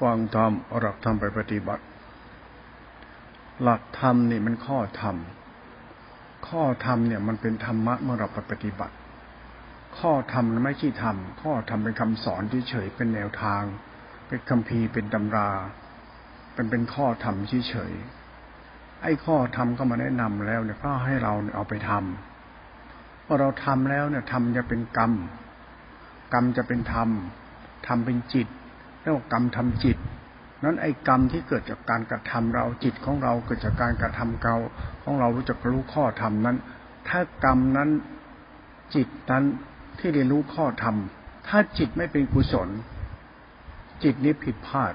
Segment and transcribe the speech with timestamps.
[0.00, 1.84] ฟังธรรมหลักธรรมไปปฏิบัติ
[3.62, 5.16] หลักธรรมนี่มันข้อธรรม
[6.48, 8.94] ข้อธรรมเนี่ยมันเป็นธรรมะเมื่อเราปฏิบัติ
[9.98, 13.62] ข้อธรรมไม่ใช่ธรรม ข้อธรรมเป็นคำสอนที่เฉยเป็นแนวทาง
[14.28, 15.50] เป็นคำพีเป็นตำรา
[16.54, 17.36] เป็นเป็นข้อธรรม
[17.68, 17.92] เฉย
[19.02, 25.12] ไอ้ข้อธรรมก็มาแนะนำแล้วเนี่ยก็ให้เราเอาไปทำพอเราทำแล้วเนี่ยทำจะเป็นกรรม
[26.32, 27.08] กรรมจะเป็นธรรม
[27.86, 28.48] ธรรมเป็นจิต
[29.00, 29.98] เรียกว่ากรรมทำจิต
[30.64, 34.56] นั้นไอ้กรรมที่เกิดจากการกระทำเราจิตของเราเกิดจากการกระทำเก่า
[35.02, 36.56] ของเรารู้จักรู้ข้อธรรมนั้น
[37.08, 37.90] ถ้ากรรมนั้น
[38.94, 39.44] จิตนั้น
[39.98, 40.96] ที่เรียนรู้ข้อธรรม
[41.48, 42.68] ถ้าจิตไม่เป็นกุศล
[44.02, 44.94] จิตนี้ผิดพลาด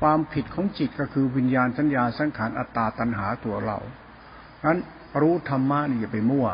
[0.00, 3.78] ความผิดของจิตก็คือวิญญาณสัญญาสังขารอัตตาตัณหาตัวเรา
[4.66, 4.78] นั้น
[5.20, 6.48] รู้ธรรมะนี่อย่าไปมั่ว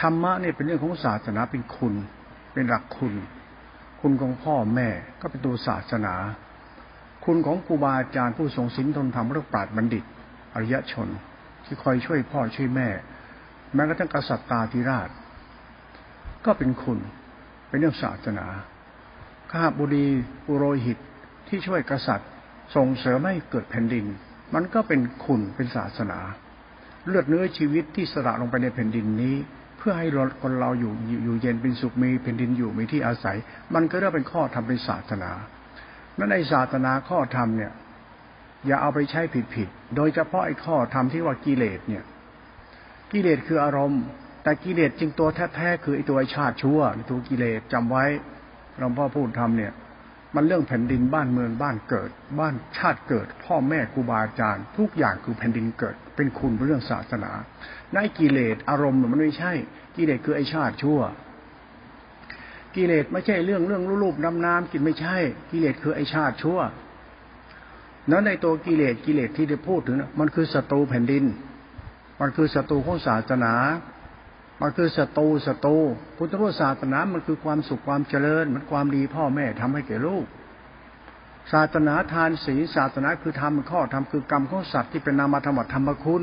[0.00, 1.94] ธรรมะเนี่ยเป็นเรื่องของศาสนาเป็นคุณ
[2.52, 3.14] เป็นหลักคุณ
[4.00, 4.88] คุณของพ่อแม่
[5.20, 6.14] ก็เป็นตัวศาสนา
[7.24, 10.04] คุณของครูบาอาจารย์ผู้ทรงศีลทนธรรมเรื่องปราดบัณฑิต
[10.54, 11.08] อริยชน
[11.64, 12.88] ที่คอยช่วยพ่อช่วยแม่
[13.74, 15.08] แม้กระทั่งกษัตริย์ตาธิราช
[16.44, 16.98] ก็เป็นคุณ
[17.68, 18.46] เป็นเรื่องศาสนา
[19.52, 20.06] ข้าบุรี
[20.44, 20.98] ปุโรหิต
[21.48, 22.28] ที่ช่วยกษัตริย์
[22.74, 24.06] ส่งเสริมให้เกิดแผ่นดิน
[24.54, 26.18] มันก็เป็นคุณเป็นศาสนา
[27.06, 29.36] เลือดเนื้อชีวิตที่สละลงไปในแผ่นดินนี้
[29.80, 30.08] เพื่อให้
[30.42, 30.92] คนเราอยู่
[31.24, 33.36] อยู่เย็นเป็นสุขมีแผ่นดินอยู่มีที่อาศัย
[33.74, 35.30] มันก็เรียกเป็นข้อธรรมเป็นศาสนา
[36.18, 37.72] นั้นในศาสนาข้อธรรมเนี่ย
[38.66, 42.04] อย่าเอาไปใช้ผิดผิดโดยเฉพาะไอ้ข้อธรรมที่ว่ากิเลสเนี่ย
[43.12, 44.02] กิเลสคืออารมณ์
[44.42, 48.04] แต่กิเลสจริงตัวแท้ๆคือไอ้ตัวชาติชั่วตัวกิเลสจำไว้
[48.78, 49.72] หลวงพ่อพูดทำเนี่ย
[50.34, 57.32] มันเรื่องแผ่นดินบ้านเมืองบ้านเกิด บ้านชาติเกิด พ่อแม่ครูบาอาจารย์ ทุกอย่างคือแผ่นดินเกิด เป็นคุณเป็นเรื่องศาสนา
[57.94, 59.52] ในกิเลสอารมณ์มันไม่ใช่
[59.96, 61.00] กิเลสคือไอชาติชั่ว
[62.76, 65.16] กิเลสไม่ใช่เรื่องเรื่องรูปน้ำน้ำกินไม่ใช่
[65.50, 66.58] กิเลสคือไอชาติชั่ว
[68.10, 71.24] นั้นในตัวกิเลสกิเลสที่ได้พูดถึงมันคือศัตรูแผ่นดิน
[72.20, 73.54] มันคือศัตรูของศาสนา
[74.60, 75.76] มันคือศัตรูศัตรู
[76.16, 80.24] พุทธศาสนา มันคือความสุขความเจริญ มันความดีพ่อแม่ทำให้แก่ลูก
[81.52, 86.22] ศาสนาทานศีลศาสนาคือธรรมข้อธรรมคือกรรมของสัตว์ที่เป็นนามธรรมธรรมคุณ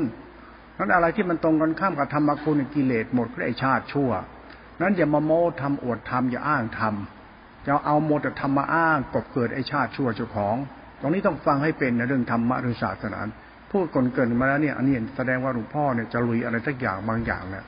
[0.78, 4.10] นั้นอะไรที่มันตรงกันข้ามกับธรรมคุณกิเลสหมดก็ไอชาติชั่ว
[4.80, 10.56] นั้นอย่ามาโม้ทำอวดทำอย่าอ้างทำจะเอาโมแต่ธรรมมาอ้างกบเกิดไอชาติชั่วเจ้าของ
[11.00, 13.20] ตรงนี้ต้องฟังให้เป็นในเรื่องธรรมะหรือศาสนา
[13.70, 17.64] พูดกลเกินมาแล้วเนี่ยอันนี้แสดงว่าหลวงพ่อเนี่ยจะลุยอะไรสักอย่างบางอย่างเนี่ย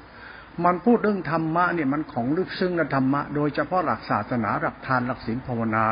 [0.64, 5.86] มันพูดเรื่องธรรมะเนี่ยมันของลึกซึ้งในธรรมะ โดยเฉพาะหลักศาสนาหลักทานหลักศีลภาวนา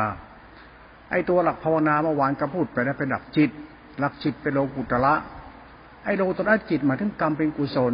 [1.11, 3.49] ไอ้ตัวหลักภาวนาเมื่อวานก็พูดไปแล้เป็นหลักจิต
[3.99, 5.13] หลักจิตเป็นโลกุตระ
[6.05, 7.93] ไอ้โลกุตระจิตหมายถึงกรรมเป็นกุศล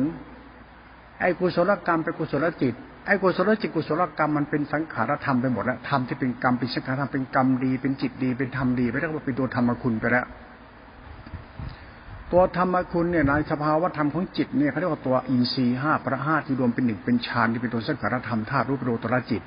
[1.21, 2.73] ไอ้กุศลกรรมเป็นกุศลจิต
[3.05, 10.25] ไอ้กุศลจิตกุศลกรรมมันเป็นสังขารธรรมไปหมดแล้วธรรมที่เป็นกรรมเป็นสังขารธรรมเป็นกรรมดีเป็นจิตดีเป็นธรรมดีไม่ได้ว่าเป็นตัวธรรมคุณไปแล้ว
[12.31, 19.41] ตัวธรรมคุณเนี่ยในสภาวะธรรมของจิตเนี่ยเขาเรียกว่าตัวอินทรีย์ห้าประห้าที่รวมเป็นหนึ่งเป็นฌานที่เป็นตัวสังขารธรรมธาตุรูปโลตระจิต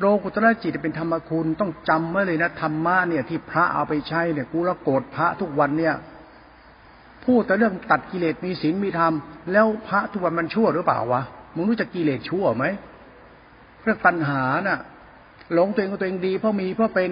[0.00, 5.94] โลกุตระจิตเป็นธรรมคุณต้องจำไว้เลยนะธรรมะเนี่ยที่พระเอาไปใช้เนี่ยกูละโกรธพระทุกวันเนี่ย
[7.24, 9.12] พูดแต่เรื่องตัดกิเลสมีศีลมีธรรม
[9.52, 11.22] แล้วพระทุกวันมันชั่วหรือเปล่าวะ
[11.54, 12.64] มึงรู้จักกิเลสชั่วไหม
[13.82, 14.80] เรื่องปัญหาน่ะ
[15.52, 17.10] หลงตัวเองตัวเองดีเพราะมีเพราะเป็น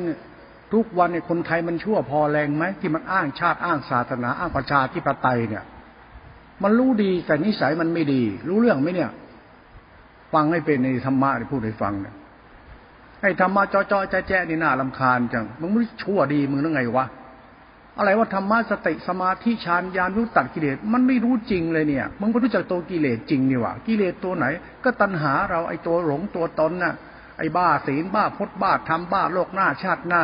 [0.72, 5.64] ทุกวันเนี่ยคนไทยมันชั่วพอแรงไหมที่มันอ้างชาติอ้างศาสนา อ้างประชาธิปไตยเนี่ย
[6.62, 9.10] มันรู้ดีแต่นิสัยมันไม่ดี รู้เรื่องไหมเนี่ย
[10.32, 12.14] ฟังให้เป็นในธรรมะที่พูดให้ฟังเนี่ย
[13.26, 17.06] อ้ธรรมะจอจอแจ๊แจ๊นี่น่าลำคาญจังมึงไม่ชั่วดีมึงนั่งไงวะ
[17.98, 24.47] อะไรว่าธรรมะสติสมาธิฌานญาณรู้ตัดกิเลสมันไม่รู้จริงเลยเนี่ยมึงไม่รู้จักตัวกิเลสจริงนี่วะกิเลสตัวไหน
[24.84, 26.94] ก็ตัณหาเราไอ้ตัวหลงตัวตนน่ะ
[27.38, 30.22] ไอ้บ้าศีลบ้าพจน์บ้าธรรมบ้าโลกหน้าชาติหน้า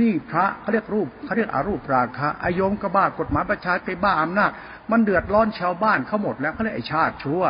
[0.00, 4.50] นี่พระเขาเรียกรูปเขาเรียกอารูปราคะอายมก็บ้ากฎหมายประชาธิปไตยบ้าอำนาจ
[4.90, 7.42] มันเดือดร้อนชาวบ้านเขาหมดแล้วเขาเรียกไอ้ชาติชั่ว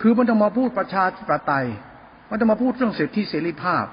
[0.00, 1.66] คือมันจะมาพูดประชาธิปไตย
[2.30, 3.84] มันจะมาพูดเรื่องเสรีเสรีภาพ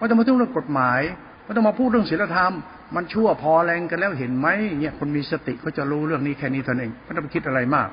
[0.00, 1.00] มันจะมาพูดเรื่องกฎหมาย
[1.46, 2.52] มันจะมาพูดเรื่องศีลธรรม
[2.94, 4.48] มันชั่วพอแรงกันแล้วเห็นไหม
[4.80, 7.88] เนี่ยคนมีสติเขาจะรู้เรื่องนี้แค่นี้เท่านั้นเองไม่ต้องไปคิดอะไรมาก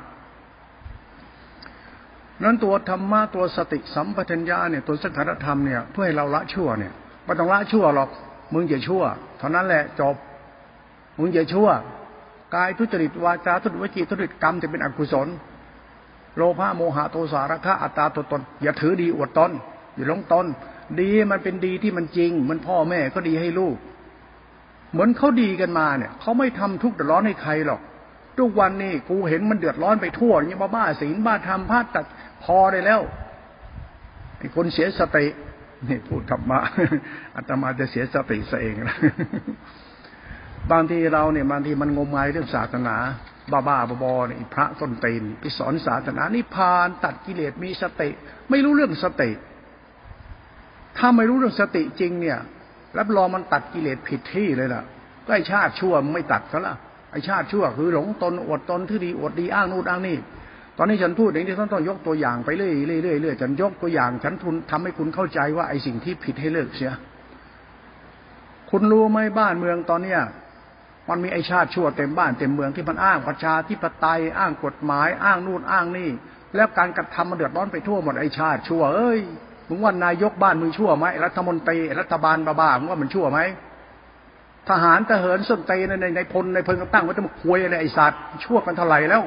[2.43, 6.93] นั้นตัวธรรมะตัวสติสัมปชัญญะเนี่ยตัวสังขารธรรมเนี่ยเพื่อให้เราละชั่วเนี่ย
[7.25, 8.09] ไม่ต้องละชั่วหรอก
[8.53, 9.03] มึงอย่าชั่ว
[9.39, 10.15] เท่านั้นแหละจบ
[11.19, 11.69] มึงอย่าชั่ว
[12.55, 15.27] กายทุจริตวาจาทุจริตวิจิทุจริตกรรมจะเป็นอกุศล
[16.35, 19.51] โลภะโมหะโทสะราคะอัตตาตัวตน อย่าถือดีอวดตน
[19.99, 20.45] อย่าหลงตน
[21.01, 23.75] ดีมันเป็นดีที่มันจริง มันพ่อแม่ก็ดีให้ลูก
[24.91, 27.81] เหมือนเขาดีกันมาเนี่ยเขาไม่ทำทุกข์เดือดร้อนให้ใครหรอก
[28.39, 32.05] ทุกวันนี้กูเห็นมันเดือดร้อนไปทั่วอย่างบ้าบ้าศีลบ้าธรรมพลาดตัด
[32.43, 33.01] พอได้แล้ว
[34.37, 35.25] ไอ้คนเสียสติ
[35.87, 36.59] นี่พูดธรรมะ
[37.35, 38.97] อาตมาจะเสียสติซะเองนะ
[40.71, 42.95] บางทีเราเนี่ยบางทีมันงมงายเรื่องศาสนา
[43.51, 48.09] บ้าบ้าบอเนี่ยพระต้นตีนไปสอนศาสนานิพานตัดกิเลสมีสติ
[48.49, 49.29] ไม่รู้เรื่องสติ
[50.99, 52.37] ถ้าไม่รู้เรื่องสติจริงเนี่ย
[52.97, 54.83] รับรองมันตัดกิเลสผิดที่เลยล่ะ
[55.25, 56.75] ก็ไอชาติชั่วไม่ตัดซะละ
[57.11, 60.17] ไอชาติชั่วคือหลงตนอดตนที่ดีอดดีอ้างนู่นอ้างนี่
[60.77, 66.91] ตอนนี้ฉันพูดอย่างนี้ท่านต้องยกตัวอย่างไปเรื่อยๆเรื่อยๆฉันยกตัวอย่าง ฉันทุนทำให้คุณเข้าใจว่าไอสิ่งที่ผิดให้เลิกเสีย
[68.69, 70.21] คุณรู้ไหมบ้านเมืองตอนเนี้ย
[71.09, 76.09] มันมีไอชาติชั่วเต็มบ้านเต็มเมืองที่มันอ้างประชาธิปไตยอ้างกฎหมาย อ้างนู่นอ้างนี่
[76.55, 79.19] แล้วการกระทำมันเดือดร้อนไปทั่วหมดไอชาติชั่วเอ้ย
[79.69, 83.39] มึงว่านายกบ้านมึงชั่วไหมรัฐมนตรีรัฐบาลบ้าๆมึงว่ามันชั่วไหม
[84.69, 89.23] ทหารทหารส้นเตในในในพลในพลก็ตั้งไว้จะมาคุยอะไรไอสัตว์ชั่วกันเท่าไหร่แล้ว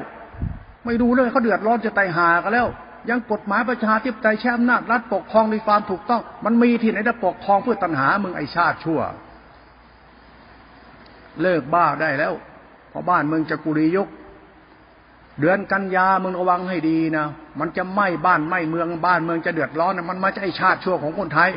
[0.85, 2.67] ไม่ดูเลยเขาเดือดร้อนจะตายหากันแล้ว
[3.09, 8.99] ยังกฎหมายประชาธิปไตยแช่อำนาจรัฐปกครองในความถูกต้อง มันมีที่ไหนจะปกครองเพื่อตัณหามึงไอชาติชั่ว
[11.41, 12.33] เลิกบ้าได้แล้ว
[12.89, 14.07] เพราะบ้านมึงจะกุรียุก
[15.39, 17.25] เดือนกันยามึงระวังให้ดีนะ
[17.59, 21.51] มันจะไหม้บ้านไหม้เมืองบ้านเมืองจะเดือดร้อนนะมันมาจะไอชาติชั่วของคนไทย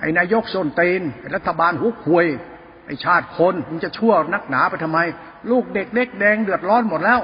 [0.00, 1.02] ไอ้นายกส้นตีน
[1.34, 2.26] รัฐบาลหุกหวย
[2.86, 4.98] ไอชาติคนมึงจะชั่วนักหนาไปทำไม
[5.50, 7.20] ลูกเด็กเล็กแดงเดือดร้อนหมดแล้ว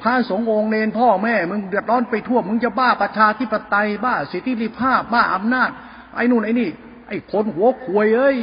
[0.00, 5.70] พระสงฆ์องค์เนนพ่อแม่ มึงเดือดร้อนไปทั่ว มึงจะบ้าประชาธิปไตยบ้าสิทธิภาพบ้าอำนาจ
[6.14, 6.68] ไอ้นู่นไอ้นี่
[7.08, 8.36] ไอ้คนหัวขวยเอ้ย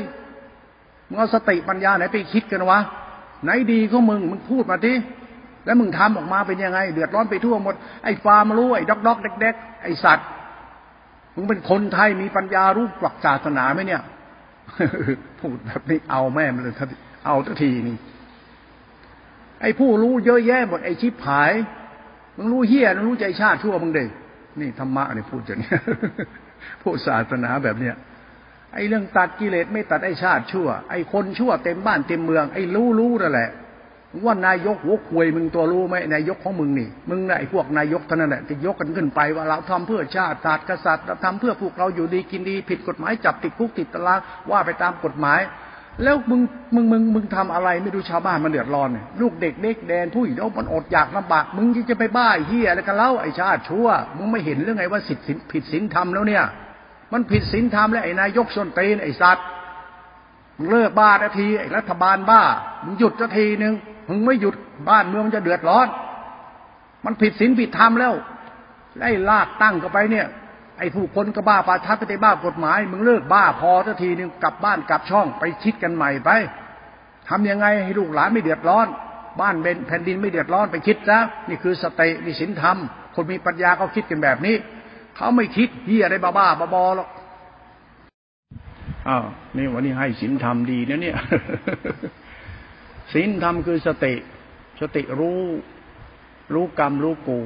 [1.07, 2.79] มึงเอาสติปัญญาไหนไปคิดกันวะ
[3.43, 4.93] ไหนดีของมึงมึงพูดมาที
[5.65, 10.27] แล้วมึงทำออกมาเป็นยังไง เดือดร้อนไปทั่วหมด ไอ้ฟาร์มรู้ไอ้ด็อกด็อกเด็กๆไอ้สัตว์
[11.35, 14.01] มึงเป็นคนไทยมีปัญญารู้หลักศาสนาไหมเนี่ย
[15.39, 16.75] พูดแบบนี้เอาแม่มันเลย
[17.25, 17.97] เอาทันทีนี่
[19.61, 21.51] ไอ้ผู้รู้เยอะแยะหมดไอ้ชิบหาย
[22.37, 24.05] มึงรู้เฮี้ยมึงรู้ใจชาติชั่วมึงเด้
[24.59, 25.71] นี่ธรรมะเนี่ยพูดอย่างนี้
[26.81, 27.95] พูดศาสนาแบบเนี้ย
[28.73, 33.49] ไอ้เรื่องตัดกิเลสไม่ตัดไอ้ชาติชั่ว ไอ้คนชั่วเต็มบ้านเต็มเมืองไอ้รู้รู้นั่นแหละ
[34.25, 44.19] ว่านายกหัวควยมึงตัวรู้ไหมนายกของมึงนี่ มึงไอ้พวกนายกเท่านั้นแหละจะยกกันขึ้นไปว่าเราทำเพื่อชาติศาสตร์กษัตริย์เราทำเพื่อพวกเราอยู่ดีกินดี ผิดกฎหมายจับติดคุกติดตาราง
[44.51, 45.39] ว่าไปตามกฎหมาย
[46.03, 46.41] แล้วมึง
[46.75, 53.87] มึงมึงมึงทำอะไรไม่ดูชาวบ้านมันเดือดร้อนเนี่ยลูกเด็กเด็กแดนผู้หญิงมันอดอยากลำบากมึงจะไปบ้าเฮียอะไรกันเล่าไอ้ชาติชั่ว
[54.17, 56.43] มึงไม่เห็นเรื่องไงว่าสิทธิผิดศีลธรรมแล้วเนี่ย
[57.13, 59.45] มันผิดศีลธรรมแล้วไอ้นายกส้นตีนไอ้สัตว์
[60.57, 61.09] มึงเลิกบ้า
[61.39, 62.41] ทีไอ้รัฐบาลบ้า
[62.83, 63.73] มึงหยุดทีหนึ่ง
[64.09, 64.55] มึงไม่หยุด
[64.89, 65.87] บ้านเมืองมันจะเดือดร้อน
[67.05, 68.13] มันผิดศีลผิดธรรมแล้ว
[69.03, 70.27] ไอ้ลากตั้งกันไปเนี่ย
[70.79, 76.29] ไอ้ผู้คนก็บ้าปาทัดไปบ้ากฎหมาย มึงเลิกบ้าพอสักทีนึงกลับบ้านกลับช่องไปคิดกันใหม่ไป
[77.29, 78.87] ทำยังไงให้ลูกหลานไม่เดือดร้อน
[79.41, 81.19] บ้านเป็นแผ่นดินไม่เดือดร้อนไปคิดซะ
[81.49, 82.77] นี่คือสตินี่ศีลธรรม
[83.15, 84.55] คนมีปัญญาเขาคิดกันแบบนี้
[85.21, 87.09] เขาไม่คิดเฮียอะไรบ้าบ้าบอหรอก
[89.07, 89.25] อ้าว
[89.57, 91.17] นี่วันนี้ให้ศีลธรรมดีนะเนี่ย
[93.13, 94.13] ศีลธรรมคือสติ
[94.81, 95.41] สติรู้
[96.53, 97.39] รู้กรรมรู้กู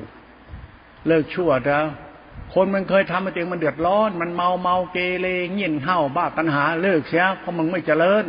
[1.08, 1.86] เลิกชั่วแล้ว
[2.54, 8.26] คนมันเคยทำมาเองมันเดือดร้อน มันเมาเมาเกเรเงี่ยนเห่าบ้าตัณหา เลิกเสียเพราะมึงไม่เจริญ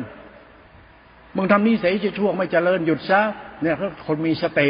[1.37, 3.21] มึงทำนิสัยชั่วไม่เจริญหยุดซะ
[3.63, 4.69] เนี่ยเขาคนมีสติ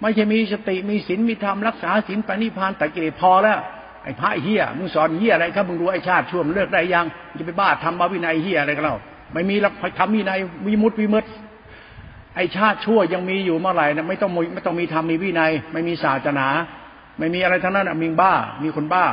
[0.00, 3.60] ไม่ใช่มีสติมีศีลมีธรรมรักษาศีลปณิพานแต่กิเลสพอแล้ว
[4.06, 7.06] ไอ้พระเฮียมึงสอนเฮียอะไรครับมึงรู้ไอ้ชาติชั่วมเลิกได้ยัง
[7.38, 8.94] จะไปบ้าทำบาวินัยเฮียอะไรกันเรา
[9.32, 11.24] ไม่มีรักทำวินัยมีมุดวิมุต
[12.36, 16.46] ไอ้ชาติชั่วยังมีอยู่เมื่อไหร่นะไม่ต้องไม่ต้องมีธรรมมีวินัย ไม่มีศาสนา
[17.18, 19.06] ไม่มีอะไรทั้งนั้นมีบ้า มีคนบ้า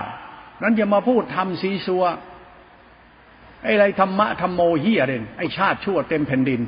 [0.62, 2.04] นั้นอย่ามาพูดทำซีซัว
[3.64, 6.62] ไออไรธรรมะธรรมโมเฮียเด่นไอ้ชาติชั่วเต็มแผ่นดิน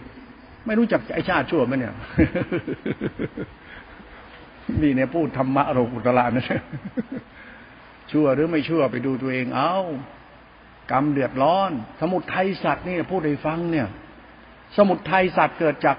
[0.66, 1.94] ไม่รู้จักไอ้ชาติชั่วไหมเนี่ย
[4.82, 6.46] นี่เนี่ยพูดธรรมะโรกุตละนะ
[8.12, 9.76] ชั่วหรือไม่ชั่วไปดูตัวเองเอา
[10.92, 11.72] กรรมเดือดร้อน
[12.02, 13.88] สมุทัยสัตว์นี่พูดให้ฟังเนี่ย
[14.78, 15.98] สมุทัยสัตว์เกิดจาก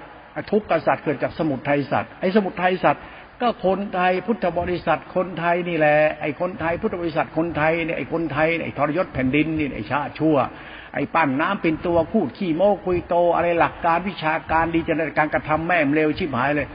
[0.51, 3.03] ทุกข์กษัตริย์เกิดจากสมุทัยสัตว์ไอ้สมุทัยสัตว์
[3.41, 10.37] ก็คนไทยพุทธบริษัทคนไทยนี่แหละไอ้คนไทยพุทธบริษัทคนไทยเนี่ยไอ้คนไทยไอ้ทรยศแผ่นดินนี่ไอ้ชาชั่ว
[10.95, 16.67] ไอ้ปั้นน้ำเป็นตัวพูดขี้โม้คุยโต อะไรหลักการวิชาการดีจนการกระทำแม่เร็วชิบหายเลย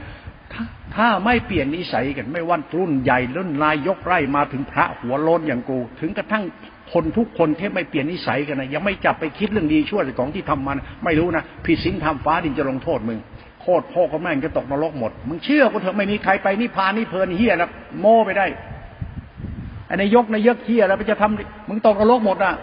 [0.95, 6.43] ถ้าไม่เปลี่ยนนิสัยกันไม่วันรุ่นใหญ่รุ่นนายยกไร่มาถึงพระหัวโลนอย่างกู ถึงกระทั่ง
[6.93, 13.19] คนทุกคนที่ไม่เปลี่ยนนิสัยกันนะยังไม่จับไปคิดเรื่องดีชั่วของที่ทำมัน ไม่รู้นะผิดศีลธรรมฟ้าดินจะลงโทษมึง
[13.61, 17.69] โคตรพ่อกับแม่จะตกนรกหมด มึงเชื่อกูเถอะไม่มีใครไปนิพพานนิเพลินเฮียแล้ว
[18.01, 18.45] โม่ไปได้
[19.87, 22.53] ไอ้นายกนายกเฮียแล้วไปจะทำมึงตกนรกหมดอะ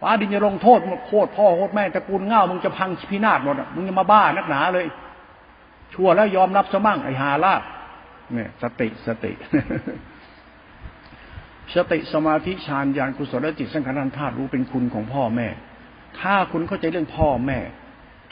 [0.00, 4.86] ฟ้าดินจะลงโทษหมดโคตรพ่อโคตรแม่ตระกูลเง่ามึงจะพังพินาศหมดอะมึงจะมาบ้านักหนาเลย
[5.94, 7.54] ชั่วแล้วยอมรับซะมั่งไอ้หาล่า
[8.34, 9.32] เนี่ย สติสติ
[11.74, 15.48] สติสมาธิฌานญาณกุศลจิตสังขารธาตุรู้เป็นคุณของพ่อแม่
[16.20, 17.58] ถ้าคุณเข้าใจเรื่องพ่อแม่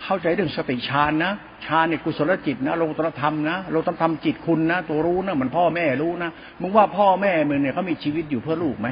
[0.02, 1.32] เข้าใจเรื่องสติฌานนะ
[1.66, 8.88] ฌานเนี่ยกุศลจิตนะโลตรธรรมนะโลตรธรรมจิตคุณนะตัวรู้นะเหมือนพ่อแม่รู้นะมึงว่าพ่อแม่มึงเนี่ยเขามีชีวิตอยู่เพื่อลูกไหม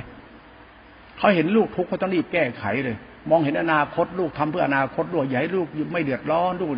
[1.19, 2.97] เขาเห็นลูกทุกข์เขาต้องรีบแก้ไขเลย
[3.31, 6.71] มองเห็นอนาคตลูกทำเพื่ออนาคตด้วยใหญ่ลูกไม่เดือดร้อนลูก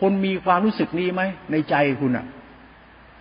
[0.00, 2.26] คุณมีความรู้สึกนี้ไหมในใจคุณอะ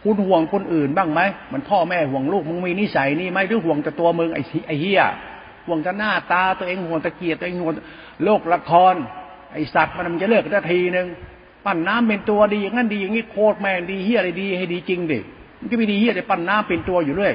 [0.03, 1.21] คุณห่วงคนอื่นบ้างไหม
[1.53, 5.01] มันพ่อแม่ห่วงลูกมึงมีนิสัยนี่ไหมหรือห่วงแต่ตัวมึงไอ้ไอ้เฮีย
[5.65, 7.73] ห่วงแต่หน้าตาตัวเองห่วงตะเกียรตัวเองห่วง
[8.23, 8.95] โลกละคร
[9.53, 11.07] ไอ้สัตว์มันจะเลิกกันทีหนึ่ง
[11.65, 15.19] ปั้นน้ำเป็นตัวดีอย่างนั้นดีอย่างนี้โคตรแม่งดีเฮียอะไรดีให้ดีจริงดิ
[15.59, 17.33] มันก็ไม่ดีเฮียแต่ปั้นน้ำเป็นตัวอยู่เรื่อย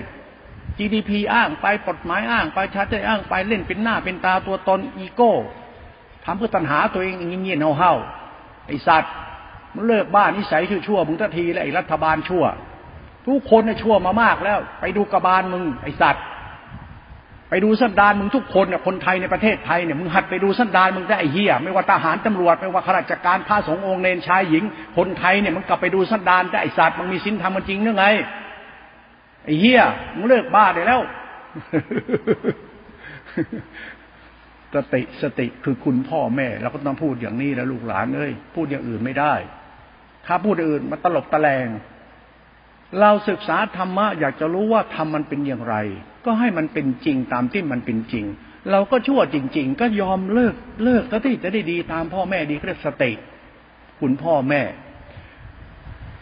[0.78, 5.32] GDP อ้างไปกฎหมายอ้างไปชาติอ้างไปเล่นเป็นหน้าเป็นตาตัวตนอีโก้
[6.24, 7.92] ทำเพื่อตัณหาตัวเองเงี้ยเห่า
[8.66, 9.12] ไอ้สัตว์
[9.74, 12.44] มันเลิกบ้านิสัยชั่วๆมึงทันทีแล้วไอ้รัฐบาลชั่ว
[13.26, 16.24] ทุกคนเนี่ยชั่วมามากแล้ว ไปดูกบาลมึงไอ้สัตว์
[17.50, 24.64] ไปดูสันดานมึงทุกคนเนี่ยคนไทยในประเทศไทยเนี่ยมึงหัดไปดูสันดานมึงได้ไอ้เหี้ยไม่ว่าทหารตำรวจไม่ว่าข้าราชการพระสงฆ์องค์เนนชายหญิง
[24.96, 28.06] คนไทยเนี่ยมึงกลับไปดูสันดานได้ไอ้สัตว์มึงมีศีลธรรมมันจริงหรือไง
[29.44, 29.82] ไอ้เหี้ย
[30.14, 31.00] มึงเลิกบ้าได้แล้ว
[34.74, 39.34] สติสติคือคุณพ่อแม่เราก็ต้องพูดอย่างนี้แล้วลูกหลานเอ้ยพูดอย่างอื่นไม่ได้
[40.26, 41.68] ถ้าพูดอื่นมันตลบตะแลง
[43.00, 45.76] เราศึกษาธรรมะอยากจะรู้ว่าธรรมมันเป็นอย่างไร
[46.24, 48.24] ก็ให้มันเป็นจริงตามที่มันเป็นจริง
[48.70, 50.54] เราก็ชั่วจริง ๆ ก็ยอมเลิก
[50.84, 53.12] เลิกก็ที่จะได้ดีตามพ่อแม่ดีก็เรียกสติ
[54.00, 54.62] คุณพ่อแม่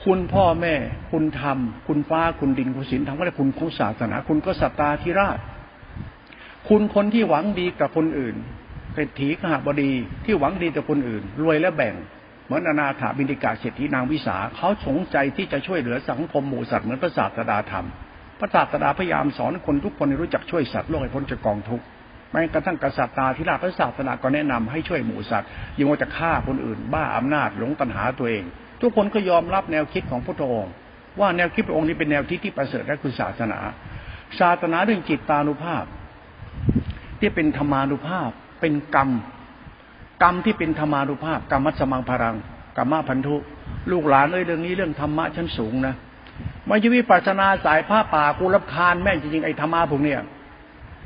[0.05, 0.75] คุณพ่อแม่
[1.11, 5.39] คุณธรรม คุณฟ้าคุณดินคุณศีลธรรมก็เรียกคุณของศาสนา คุณก็สัตตาธิราช
[6.69, 8.37] คุณคนที่หวังดีกับคนอื่น
[8.95, 9.93] เศรษฐีขหบดี
[10.25, 11.95] ที่หวังดีกับคนอื่น รวยและแบ่ง
[12.53, 17.87] มือนอนาถาบินิกาเศรษฐีนางวิสาเขาสงใจที่จะช่วยเหลือสังคมหมู่สัตว์เหมือนพระศาสดาธรรม
[18.41, 21.85] พระศาสดาพยายามสอนคนทุกคนให้รู้จักช่วยสัตว์โลกให้พ้นจากกองทุกข์
[22.31, 28.45] แม้กระทั่งกษัตริย์ตาธิราชพระศาสนาก็แนะนำให้ช่วยหมู่สัตว์ยิ่งว่าจะฆ่าคนอื่น บ้าอำนาจหลงตัณหาตัวเอง
[28.83, 30.73] ทุกคนก็ยอมรับแนวคิดของพระองค์
[31.21, 33.59] ว่าแนวคิดพระองค์นี้เป็นแนวคิดที่ประเสริฐและคือศาสนา
[34.41, 35.85] ศาสนาเรื่องจิตตานุภาพ
[37.21, 38.31] ที่เป็นธรรมานุภาพ
[38.61, 39.11] เป็นกรรม
[40.23, 42.37] กรรมที่เป็นธรรมานุภาพกรรมมัสมังพรัง
[42.77, 43.37] กรรมพันธุ
[43.91, 45.95] ลูกหลานเอ้ยเรื่องนี้เรื่องธรรมะชั้นสูงนะ
[46.69, 50.19] ม่ใช่วิปัสนาสายผ้าป่ากูรับคานแม่จริงๆไอ้ธรรมะพวกเนี้ย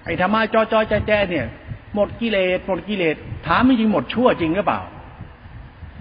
[0.04, 1.46] ไอ้ธรรมะจอจอแจ๊แจ๊เนี่ย
[1.94, 4.80] หมดกิเลสหมดกิเลสถามจริงหมดชั่วจริงหรือเปล่า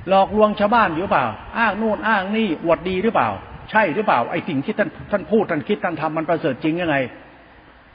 [0.09, 1.25] หลอกลวงชาวบ้านหรือเปล่า
[1.57, 3.29] อ้างนู่นอ้างนี่อวดดีหรือเปล่า
[3.71, 6.97] ใช่หรือเปล่าไอ้สิ่งที่ท่านท่านพูดท่านคิดท่านทำมันประเสริฐจริงยังไง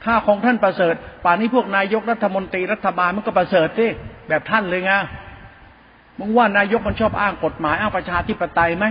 [0.03, 3.87] ถ้าของท่านประเสริฐ ป่านนี้พวกนายกรัฐมนตรีรัฐบาลมันก็ประเสริฐสิ
[4.31, 4.93] แบบท่านเลยไง
[6.19, 8.85] มึงว่านายกมันชอบอ้างกฎหมายอ้างประชาธิปไตยไหม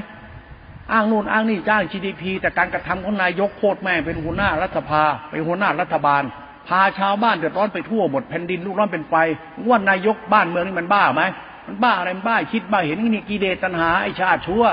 [0.92, 6.22] อ้างนู่นอ้างนี่จ้าง GDP แต่การกระทำของนายกโคตรแม่เป็นหัวหน้ารัฐภาเป็นหัวหน้ารัฐบาล
[6.68, 9.14] พาชาวบ้านเดือดร้อนไปทั่วหมดแผ่นดินลูกร้อนเป็นไฟ
[9.68, 11.22] ว่านายกบ้านเมืองนี่มันบ้าไหม
[11.66, 14.64] มันบ้าอะไรมันบ้าคิดบ้าเห็นนี่กีเดตันหาไอชาติชั่ว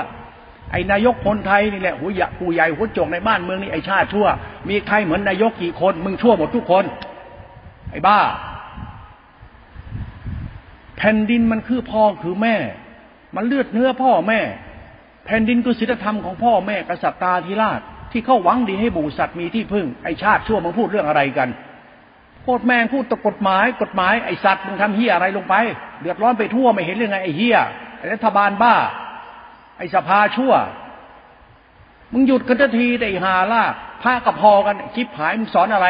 [0.72, 4.26] ไอนายกคนไทยนี่แหละหัวใหญ่กูใหญ่หัวจกในบ้านเมืองนี่ไอชาติชั่ว
[4.68, 6.84] มีใครเหมือนนายกกี่คนมึงชั่วหมดทุกคน
[7.92, 8.18] ไอ้บ้า
[10.98, 12.56] แผ่นดินมันคือพ่อคือแม่
[13.36, 14.40] มันเลือดเนื้อพ่อแม่
[15.26, 17.80] แผ่นดินคือศีลธรรมของพ่อแม่กษัตริย์ตาธิราช
[18.12, 21.48] ที่เขาหวังดีให้บูสัตว์มีที่พึ่งไอ้ชาติชั่วมึงพูดเรื่องอะไรกัน
[22.42, 25.54] โคตรแม่งพูดตกฎหมาย กฎหมายไอ้สัตว์มึงทำเฮียอะไรลงไป
[26.00, 27.56] เดือดร้อนไปทั่วไม่เห็นเรื่องไงไอ้เฮีย
[27.98, 28.74] ไอ้รัฐบาลบ้า
[29.78, 30.52] ไอ้สภาชั่ว
[32.12, 33.64] มึงหยุดกันทีแต่หาล่า
[34.02, 35.88] พระกับพอกันคิดผายมึงสอนอะไร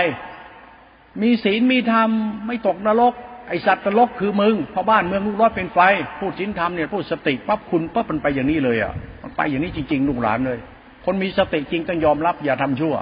[1.23, 2.11] มีศีลมีธรรม
[2.47, 3.15] ไม่ตกนรก
[3.49, 5.79] ไอสัตว์นรกคือมึงเพราะบ้านเมืองลูกร้อนเป็นไฟ
[6.19, 10.59] พูดศีลธรรมเนี่ยพูดสติปั๊บคุณปั๊บมันไปอย่างนี้เลยอะมันไปอย่างนี้จริง ๆ ลูกหลานเลย
[11.05, 12.95] คนมีสติจริงต้องยอมรับอย่าทำชั่ว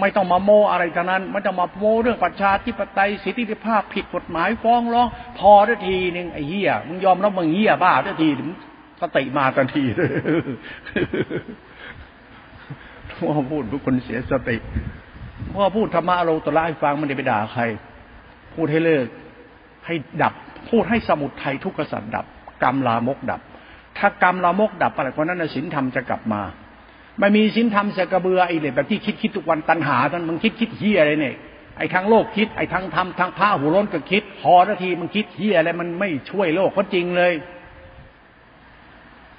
[0.00, 8.28] ไม่ต้องมาโมอะไรทั้งนั้น ไม่ต้องมาโมเรื่องประชาธิปไตยสิทธิภาพผิดกฎหมายฟ้องร้อง พอได้ทีหนึ่งไอ้เหี้ยมึงยอมรับมึงเหี้ยบ้าได้ที
[9.00, 10.10] สติมาทันทีเลย
[13.18, 14.56] พ่อพูดทุกคนเสียสติ
[15.54, 17.62] พ่อพูดธรรมะเราตละให้ฟังมันได้ไปด่าใคร
[18.54, 19.06] พูดให้เลิก
[19.86, 20.34] ให้ดับ
[20.68, 22.24] พูดให้สมุทัยทุกขสัตว์ดับ
[22.62, 23.40] กรรมลามกดับ
[23.98, 26.42] ถ้ากรรมลามกดับอะไรคนนั้นสินธรรมจะกลับมา
[27.18, 31.34] ไม่มีสินธรรมเสกระเบือไอ้เลยแบบที่คิดคิดทุกวันตัณหาท่านมึงคิดคิดเฮียอะไรเนี่ย
[31.78, 37.32] ไอ้ทางโลกคิดไอ้ทางธรรมทางพระหูร้นก็คิดพอนาทีมันคิดเฮียอะไรมันไม่ช่วยโลกเขาจริงเลย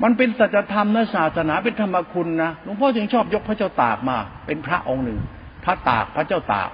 [0.04, 5.20] มันเป็นสัจธรรมนะศาสนาเป็นธรรมคุณนะหลวงพ่อจึงชอบยกพระเจ้าตากมา เป็นพระองค์หนึ่ง
[5.64, 6.70] พระตากพระเจ้าตาก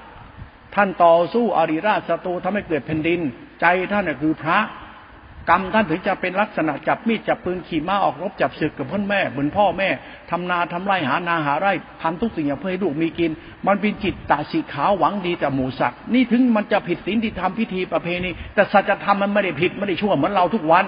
[0.75, 3.19] ท่านต่อสู้อริราชศัตรูทำให้เกิดแผ่นดิน
[3.61, 4.59] ใจท่านน่ะคือพระ
[5.49, 9.89] กรรมท่านถึงจะเป็นลักษณะจับมีดจับปืนขี่ม้าออกรบจับศึกกับพ่อแม่เหมือนพ่อแม่
[10.31, 13.31] ทำนาทำไร่หานาหาไร่ทำทุกสิ่งอย่างเพื่อให้ลูกมีกิน
[13.67, 20.85] มันเป็นจิตตาสีขาวหวังดีแต่หมูสักนี่ถึงมันจะผิดศีลที่ทำพิธีประเพณีแต่สัจธรรมมันไม่ได้ผิดไม่ได้ชั่วเหมือนเราทุกวัน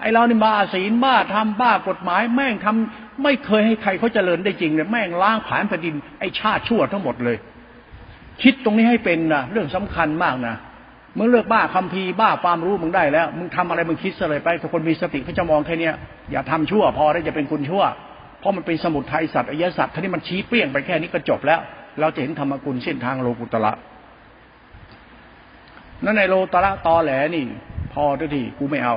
[0.00, 7.36] ไอเรานี่บ้าศีลบ้าทำบ้ากฎหมายแม่งทำไม่เคยให้ใครเขาเจริญได้จริงเลยแม่งล้างผานแผ่นดินไอชาติชั่วทั้งหมดเลย
[8.42, 10.56] คิดตรงนี้ให้เป็นนะเรื่องสำคัญมากนะ
[11.16, 15.90] มึงเลิกบ้าคำพีบ้าความรู้มึงได้แล้ว มึงทำอะไรมึงคิดเลยไปถ้าคนมีสติเขาจะมองแค่นี้
[16.30, 17.84] อย่าทำชั่วพอได้จะเป็นคุณชั่ว
[18.40, 21.60] เพราะมันเป็นสมุทัยสัตว์อริยสัตว์ท่านี้มันชี้เปี้ยงไปแค่นี้ก็จบแล้ว
[22.00, 23.72] เราจะเห็นธรรมกุลเส้นทางโลกุตละ
[26.04, 27.44] นั่นในโลตระตอแหลนี่
[27.92, 28.96] พอทุกทีกูไม่เอา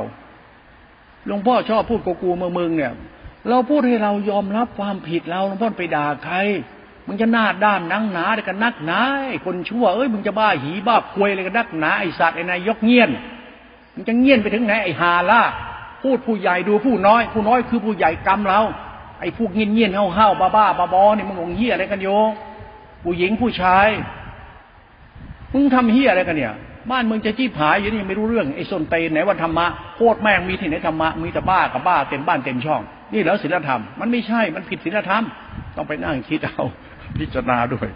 [1.27, 2.93] หลวงพ่อชอบพูดกูกูเมืองมึงเนี่ย
[3.49, 6.37] เราพูดให้เรายอมรับความผิดเราหลวงพ่อไปด่าใคร
[7.07, 9.01] มึงจะหน้าด้านนังหนาอะไรกันนักหนา
[9.45, 13.09] คนชั่วเอ้ยมึงจะบ้าหีบ้าควยอะไรกันนักหนาไอสัตว์ไอนายยกเงียน
[13.93, 15.41] มึงจะเงียนไปถึงไหนไอ้ฮาล่า
[16.01, 18.61] พูดผู้ใหญ่ดูผู้น้อย ผู้น้อยคือผู้ใหญ่กรรมเรา
[19.19, 22.07] ไอ้พวกเงียนเงียนเฮาเฮาบ้าบ้าบ้าบอนี่มึงงเฮียอะไรกันโย
[23.03, 23.87] ผู้หญิงผู้ชาย
[25.53, 26.53] มึงทำเฮียอะไรกันเนี่ย
[26.91, 29.65] บ้านมึงจะจี้ผายอยู่นี่ยังไม่รู้เรื่องไอ้ส้นเตนไหนวันธรรมะ
[29.95, 32.81] โคตรแม่งมีที่ไหนธรรมะมีแต่บ้ากับบ้าเต็มบ้านเต็มช่อง
[33.13, 35.23] นี่แล้วศีลธรรม มันไม่ใช่มันผิดศีลธรรม
[35.75, 36.63] ต้องไปนั่งคิดเอา
[37.17, 37.87] พิจารณาด้วย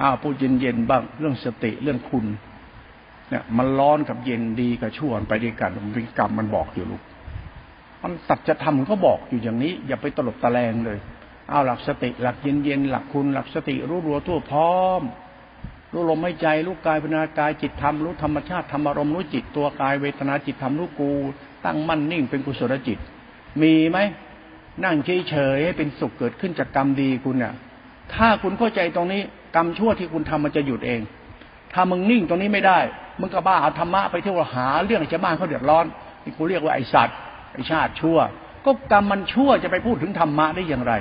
[0.00, 2.26] อ้าวพูดเย็นๆบ้าง เรื่องสติเรื่องคุณ
[3.30, 7.02] เนี่ย มันร้อนกับเย็นดีกับชั่วไปด้วยกันมันเป็นกรรมมันบอกอยู่ลูก
[8.02, 10.98] มันตัดจะทำก็บอกอยู่อย่างนี้ อย่าไปตลบตะแลงเลย
[11.48, 15.02] เอาหลักสติหลักเย็นๆหลักคุณ หลักสติรู้รัวทั่วพร้อม
[15.92, 21.10] รู้ลมหายใจรู้กายพิณากายจิตธรรมรู้ธรรมชาติธรรมอารมณ์รู้จิตตัวกายเวทนาจิตธรรมรู้กู
[21.64, 22.98] ตั้งมั่นนิ่งเป็นกุศลจิต
[23.62, 23.98] มีไหม
[24.84, 24.96] นั่ง
[25.28, 27.54] เฉยๆให้เป็นสุขเกิดขึ้นจากกรรมดีคุณเนี่ย
[28.14, 29.22] ถ้าคุณเข้าใจตรงนี้
[29.56, 31.00] กรรมชั่วที่คุณทำมันจะหยุดเอง
[31.72, 32.78] ถ้ามึงนิ่งตรงนี้ไม่ได้
[33.20, 35.86] มึงก็บ้าเอาธรรมะไปเที่ยวหาเรื่องชาวบ้านเขาเดือดร้อน
[36.24, 37.16] นี่กูเรียกว่าไอสัตว์
[37.52, 38.18] ไอชาติชั่ว
[38.64, 40.94] ก็กรรมมันชั่วจะไปพูดถึงธรรมะได้อย่างไร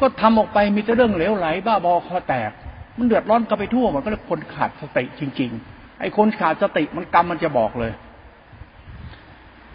[0.00, 2.50] ก็ทำออกไปมีแต่เรื่องเหลวไหล บ้าบอคอแตก
[2.98, 7.92] มันเดือดร้อนก็ไปทั่วมันก็เลยคนขาดสติจริง ๆ ไอคนขาดสติมันกรรมมันจะบอกเลย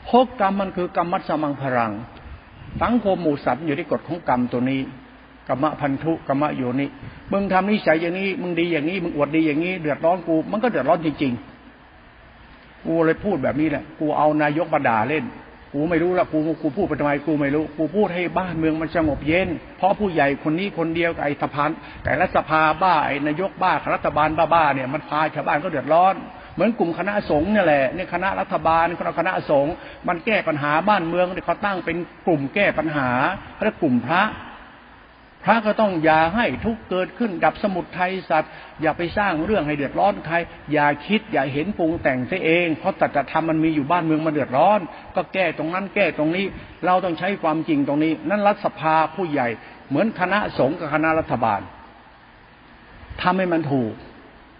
[0.09, 1.91] พกกรรมมันคือกรรมมัตสมังพรัง
[2.81, 4.81] สังคมหมู่สัตว์อยู่ที่กฎของกรรมตัวนี้
[5.49, 6.87] กรรมพันธุกรรมโยนิ
[7.31, 15.25] มึงทำนิสัยอย่างนี้ มึงดีอย่างนี้ มึงอวดดีอย่างนี้ เดือดร้อนกู มันก็เดือดร้อนจริงๆ กูเลยพูดแบบนี้แหละ กูเอานายกมาด่าเล่น
[15.73, 21.65] กูไม่รู้ละกูกูพูดไปทำไมกูไม่รู้ กูพูดให้บ้านเมืองมันสงบเย็น เพราะผู้ใหญ่คนนี้คนเดียวไอ้สภา
[22.03, 26.15] แต่รัฐสภาบ้าไอ้นายกบ้ารัฐบาลบ้าๆเนี่ยมันพาชาวบ้านก็เดือดร้อน
[26.53, 29.73] เหมือนกลุ่มคณะสงฆ์เนี่ยแหละเนี่ยคณะรัฐบาลคณะคณะสงฆ์
[30.07, 33.09] มันแก้ปัญหาบ้านเมืองเนี่ยเขาตั้งเป็นกลุ่มแก้ปัญหา
[33.53, 34.21] เขาเรียกกลุ่มพระ
[35.45, 40.35] พระก็ต้องอย่าให้ทุกเกิดขึ้นดับสมุทัยสัตว์ อย่าไปสร้างเรื่องให้เดือดร้อนใคร
[40.73, 44.79] อย่าคิดอย่าเห็นปรุงแต่งซะเอง เพราะตัจธรรมมันมีอยู่บ้านเมืองมาเดือดร้อน
[45.15, 46.45] ก็แก้ตรงนั้นแก้ตรงนี้
[46.85, 49.47] เราต้องใช้ความจริงตรงนี้ นั่นรัฐสภาผู้ใหญ่
[49.89, 51.61] เหมือนคณะสงฆ์กับคณะรัฐบาล
[53.21, 53.93] ทำให้มันถูก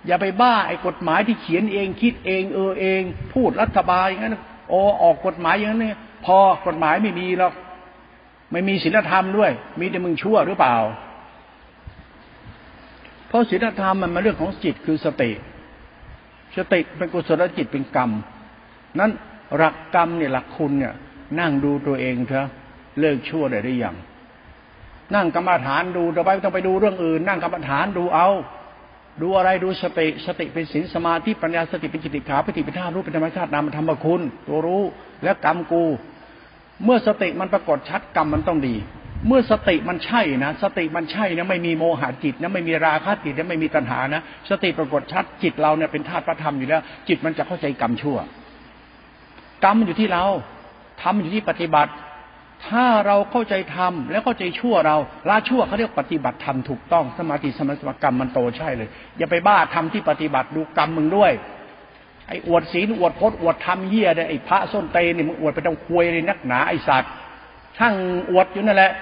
[0.07, 3.01] อย่าไปบ้าไอ้กฎหมายที่เขียนเองคิดเองเออเอง
[3.33, 4.37] พูดรัฐบาลอย่างนั้น
[4.69, 5.85] โอออกกฎหมายอย่างนั้น
[6.25, 7.53] พอกฎหมายไม่มีหรอก
[8.55, 10.75] ไม่มีศีลธรรมด้วย มีแต่มึงชั่วหรือเปล่า
[13.27, 15.31] เพราะศีลธรรมมันมาเรื่องของจิตคือสติ
[16.57, 18.09] สติเป็นกุศลจิตเป็นกรรม
[18.99, 19.11] นั้น
[19.55, 20.93] หลักกรรมเนี่ยหลักคุณเนี่ย
[21.39, 22.47] นั่งดูตัวเองเถอะ
[22.99, 23.95] เลิกชั่วได้หรือยัง
[25.15, 28.29] นั่งกรรมฐานดูต่อไปต้องไปดูเรื่องอื่น นั่งกรรมฐานดูเอา
[29.21, 34.83] ดูอะไรดูสติสติเป็นศีลสมาธิปัญญาสติเป็นจิตติขาปฏิปิธารู้เป็นธรรมชาตินามธรรมคุณ ตัวรู้
[35.23, 35.83] และกรรมกู
[36.83, 38.75] เมื่อสติมันปรากฏชัดกรรมมันต้องดี
[39.27, 48.17] เมื่อสติมันใช่นะ สติมันใช่นะไม่มีโมหะจิตนะไม่มีราคะจิตนะไม่มีตัณหานะ สติปรากฏชัดจิตเราเนี่ยเป็นธาตุพระธรรมอยู่แล้ว จิตมันจะเข้าใจกรรมชั่ว
[49.63, 50.23] กรรมอยู่ที่เรา
[51.01, 51.91] ทำอยู่ที่ปฏิบัติ
[52.67, 54.97] ถ้าเราเข้าใจธรรมแล้วเข้าใจชั่วเรา
[55.29, 61.31] ละชั่วเขาเรียกปฏิบัติธรรมถูกต้องสมาธิสมาธิกรรมมันโตใช่เลย อย่าไปบ้าทำที่ปฏิบัติดูกรรมมึงด้วย
[62.27, 67.11] ไอ้อวดศีลอวดพจน์อวดธรรมเฮียเนี่ยไอ้พระส้นเตนี่มึงอวดไปต้องคุยเลยนักหนาไอ้สัตว์
[67.77, 67.95] ช่าง
[68.29, 68.93] อวดอยู่นั่นแหละ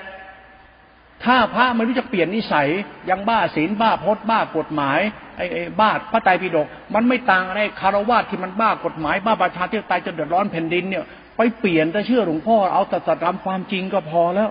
[1.24, 2.68] ถ้าพระไม่รู้จะเปลี่ยนนิสัย
[3.10, 5.00] ยังบ้าศีลบ้าพจน์บ้ากฎหมาย
[5.38, 11.04] ไอ้ไอ้บ้าพระไตรปิฎกมันไม่ต่างอะไรคารวะที่มันบ้ากฎหมายบ้าประชาธิปไตยจนเดือดร้อนแผ่นดินเนี่ย
[11.38, 14.50] ไปเปลี่ยนแต่เชื่อหลวงพ่อเอาแต่สัจธรรมความจริงก็พอแล้ว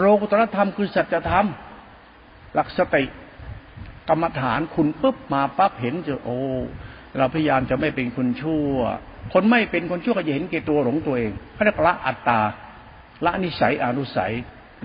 [0.00, 1.46] โลกุตรธรรมคือสัจธรรม
[2.54, 3.02] หลักสติ
[4.08, 6.38] กรรมฐานคุณปุ๊บมาปั๊บเห็นจะโอ้
[7.16, 8.74] เราพยายามจะไม่เป็นคนชั่ว
[9.32, 12.40] คนไม่เป็นคนชั่วก็จะเห็นเกตัวหลงตัวเองเขาเรียกละอัตตา
[13.24, 14.32] ละนิสัยอนุสัย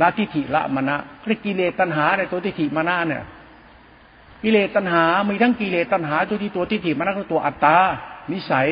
[0.01, 0.95] ละทิฏฐิละมณะ
[1.27, 3.23] เรียกกิเลสตัณหาในตัวทิฏฐิมณะเนี่ย
[4.43, 7.77] กิเลสตัณหา มีทั้งกิเลสตัณหาตัวที่ตัวทิฏฐิมณะก็ตัวอัตตา
[8.31, 8.67] นิสัย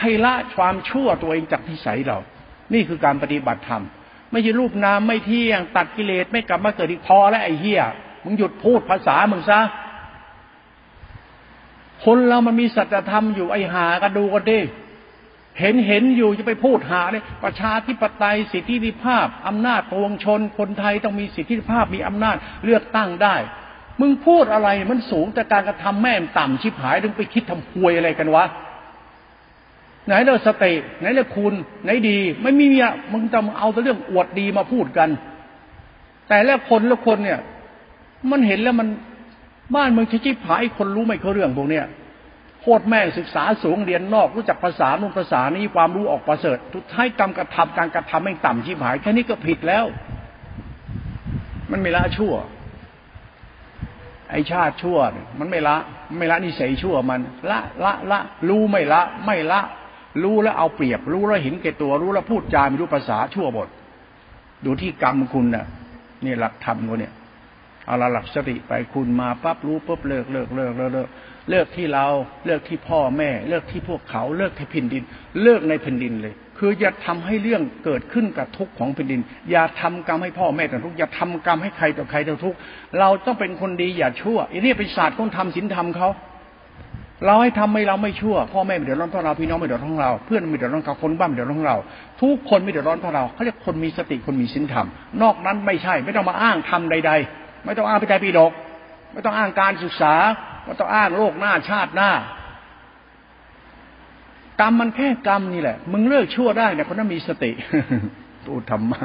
[0.00, 2.18] ให้ละความชั่วตัวเองจากนิสัยเรา
[2.72, 3.82] นี่คือการปฏิบัติธรรม
[4.30, 7.82] ไม่ใช่รูปนามไม่เที่ยง ตัดกิเลสไม่กลับมาเกิดอีกพอแล้วไอ้เหี้ย
[8.24, 9.60] มึงหยุดพูดภาษามึงซะ
[12.04, 14.60] คนเรามันมีสัจธรรมอยู่ไอ้หากันดูกันดิ
[15.60, 23.36] เห็นเห็นอยู่จะไปพูดหาเนี่ยประชาธิปไตยสิทธิภาพอำนาจปวงชน คนไทยต้องมีสิทธิภาพมีอำนาจเลือกตั้งได้
[24.00, 28.44] มึงพูดอะไรมันสูงแต่การกระทำแม่ต่ำชิบหายถึงไปคิดทำพวยอะไรกันวะ
[30.06, 35.08] ไหนเราสติไหนเราคุณไหนดี ไม่มีอะมึงจะเอาแต่เรื่องอวดดีมาพูดกัน
[36.28, 37.40] แต่ละคนละคนเนี่ย
[38.30, 38.88] มันเห็นแล้วมัน
[39.74, 41.84] บ้านเมืองชิบหายคนรู้ไม่เขาเรื่องพวกเนี้ย
[42.60, 49.84] โคตรแม่ศึกษาสูงเรียนนอกรู้จักภาษานุ่นภาษานี้ความรู้ออกประเสริฐทุกท้ายกรรมกระทำการกระทำไม่ต่ำชิบหาย แค่นี้ก็ผิดแล้ว
[51.70, 52.34] มันไม่ละชั่ว
[54.30, 54.98] ไอชาติชั่ว
[55.38, 55.76] มันไม่ละ
[56.16, 59.60] ไม่ละนิสัยชั่วมัน ละละละรู้ไม่ละ ไม่ละ
[60.22, 63.68] รู้แล้วเอาเปรียบ รู้แล้วเห็นแก่ตัวรู้แล้วพูดจาไม่รู้ภาษาชั่วบท
[64.64, 65.66] ดูที่กรรมคุณน่ะ
[66.24, 67.12] นี่หลักธรรมกูเนี่ย
[67.88, 71.08] เอาละหลักสติไปคุณมาปั๊บรู้ปุ๊บเลิกเลิกเลิกเลิกเลิก
[71.50, 72.06] เลิกที่เรา
[72.46, 75.02] เลิกที่พ่อแม่ เลิกที่พวกเขาเลิกที่แผ่นดิน
[75.42, 79.20] เลิกในแผ่นดินเลย คืออย่าทำให้เรื่องเกิดขึ้นกับทุกข์ของแผ่นดิน
[79.50, 82.58] อย่าทำกรรมให้พ่อแม่แต่ทุกข์อย่าทำกรรมให้ใครต่อใครต่ทุกข์
[82.98, 86.08] เราต้องเป็นคนดีอย่าชั่วอันนี้เป็นศาสตร์คนทำศีลธรรมเขา
[87.24, 91.76] เราให้ทำไม่เราไม่ชั่วพ่อแม่ไม่เดือดร้อนเพราะเราพี่น้องไม่เดือดร้อนเราเพื่อนไม่เดือดร้อนกับคนบ้านไม่เดือดร้อนเรา
[92.22, 94.86] ทุกคนไม่เดือดร้อนเพราะเราเขาเรียกคนมีสติคนมีศีลธรรม
[95.22, 98.52] นอกนั้นไม่ใช่ไม่ต้องมาอ้างทำใด ๆ ไม่ต้องอ้างพิจัยปีดก
[99.12, 100.14] ไม่ต้องอ้างการศึกษา
[100.64, 102.10] ไม่ต้องอ้างโลกหน้าชาติหน้า
[104.60, 107.50] กรรมมันแค่กรรมนี่แหละ มึงเลิกชั่วได้เนี่ยคนนั้นมีสติ
[108.46, 109.00] ตูธรรมะ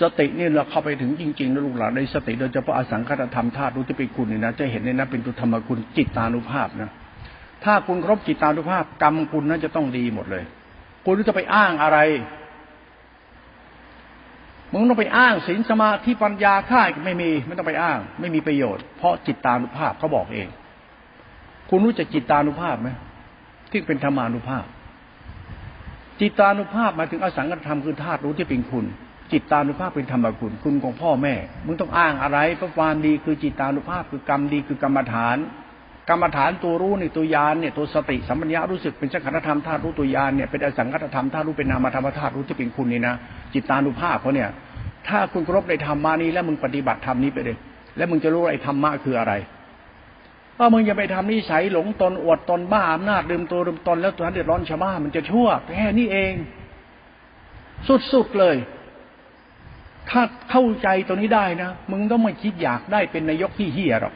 [0.00, 6.90] สตินี่เราเข้าไปถึงจริงๆนะลูกหลานในสติโดยเฉพาะอสังคตธรรมธาตุรู้ที่เป็นคุณนี่นะจะเห็นในนั้นเป็นตุธรรมคุณจิตตานุภาพนะ
[7.64, 10.44] ถ้าคุณครบจิตตานุภาพ กรรมคุณนั้นจะต้องดีหมดเลย
[11.04, 11.98] คุณจะไปอ้างอะไร
[14.72, 20.48] มึงต้องไปอ้างศีลสมาธิปัญญาค่ายไม่มีไม่ต้องไปอ้าง ไม่มีประโยชน์เพราะจิตตานุภาพเขาบอกเอง
[21.70, 22.88] คุณรู้จักจิตตานุภาพไหม
[23.70, 24.64] ที่เป็นธรรมานุภาพ
[26.20, 28.84] จิตตานุภาพหมายถึงอสังขตธรรมคือธาตุรู้ที่เป็นคุณ
[29.32, 31.34] จิตตานุภาพเป็นธรรมคุณ คุณของพ่อแม่
[31.66, 35.36] มึงต้องอ้างอะไรเพราะความดีคือจิตานุภาพคือกรรมดีคือกรรมฐาน
[36.08, 43.14] กรรมฐานตัวรู้ในตัวยานเนี่ยตัวสติสัมปัญญารู้สึกเป็นสังขตธรรมธาตุรู้ตัวยานเนี่ยเป็นอสังขตธรรมธาตุรู้เป็นนามธรรมธาตุรู้ที่เป็นคุณนี่นะ
[43.52, 44.48] จิตตานุภาพเขาเนี่ย
[45.08, 47.56] ถ้าคุณครบในธรรมานี้แล้วมึงปฏิบัติธรรมนี้ไปเลย
[47.96, 49.32] แล้วมึงจะรู้ไอ้ธรรมะคืออะไร
[50.58, 56.32] ว่ามึงอย่าไปทำนิสัยหลงตนอวดตนบ้าอำนาจลืมตัวลืมตนแล้วตัวนั้นเดือดร้อนชาวบ้านมันจะชั่วแค่นี้เอง
[58.12, 58.56] สุดๆเลย
[60.10, 64.14] ถ้าเข้าใจตัวนี้ได้นะมึงต้องไม่คิดอยากได้เป็นนายกที่เฮียหรอก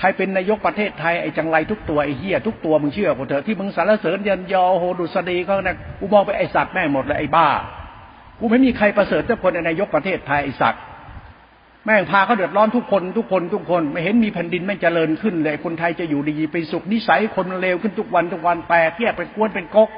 [0.00, 7.48] ใครเป็นนายกประเทศไทยไอ้จังไรทุกตัวไอ้เฮียทุกตัวมึงเชื่อกูเถอะที่มึงสารเสริญยันยอโหดุษฎีเขาเนี่ยกูมองไปไอ้สัตว์แม่หมดเลยไอ้บ้า
[8.38, 10.82] กูไม่มีใครประเสริฐเจ้าคนในนายกประเทศไทยไอ้สัตว์
[11.84, 19.90] แม่งพาเขาเดือดร้อนทุกคนทุกคนทุกคน ไม่เห็นมีแผ่นดินไม่เจริญขึ้นเลยคนไทยจะอยู่ดีไปสุขนิสัยคนเลวขึ้นทุกวันทุกวันแตกแยกเป็นกวนเป็นก๊ก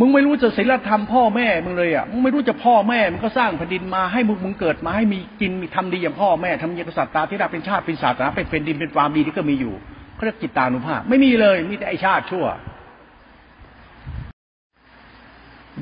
[0.00, 9.74] มึงไม่รู้จะศีลธรรมพ่อแม่มึงเลยอะมึงไม่รู้จะพ่อแม่มึงก็สร้างแผ่นดินมาให้มึงมึงเกิดมาให้มีกินมีทำดีอย่างพ่อแม่ทำอย่างกษัตริย์ตาที่ราเป็นชาติเป็นศาสนาเป็นแผ่นดินเป็นความดีที่ก็มีอยู่
[10.14, 12.46] เขาเรียกจิตตานุภาพ ไม่มีเลยมีแต่ไอชาติชั่ว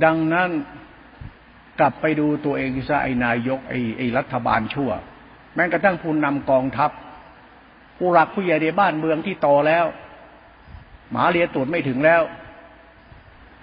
[0.05, 0.50] ดังนั้น
[1.81, 4.90] กลับไปดูตัวเองซะไอนายกไอไอรัฐบาลชั่ว
[5.55, 6.90] แม้กระทั่งผู้นำกองทัพ
[7.98, 9.87] ผู้หลักผู้ใหญ่ในบ้านเมืองที่โตแล้ว
[11.11, 12.22] หมาเลียตูดไม่ถึงแล้ว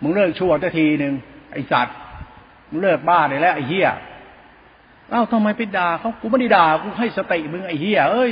[0.01, 1.13] มึงเลิกชั่วทัทีหนึ่ง
[1.51, 1.95] ไอ้สัตว์
[2.69, 3.87] มึงเลิกบ้าได้แล้วไอ้เหี้ย
[5.11, 8.31] เอ้าทำไมไปด่าเขากูไม่ได้ด่ากูให้สติมึงไอ้เหี้ยเอ้ย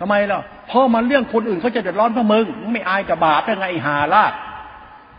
[0.00, 4.24] ทำไมล่ะเพราะมันเรื่องคนอื่นเขาจะเดือดร้อนเพราะมึงมึงไม่อายกับบาปได้ไงไอ้หาล่ะ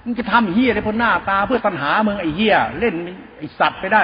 [0.03, 2.95] มึงจะทำเฮียในพ้นหน้าตาเพื่อตัณหามึงไอ้เฮียเล่น
[3.37, 4.03] ไอ้สัตว์ไปได้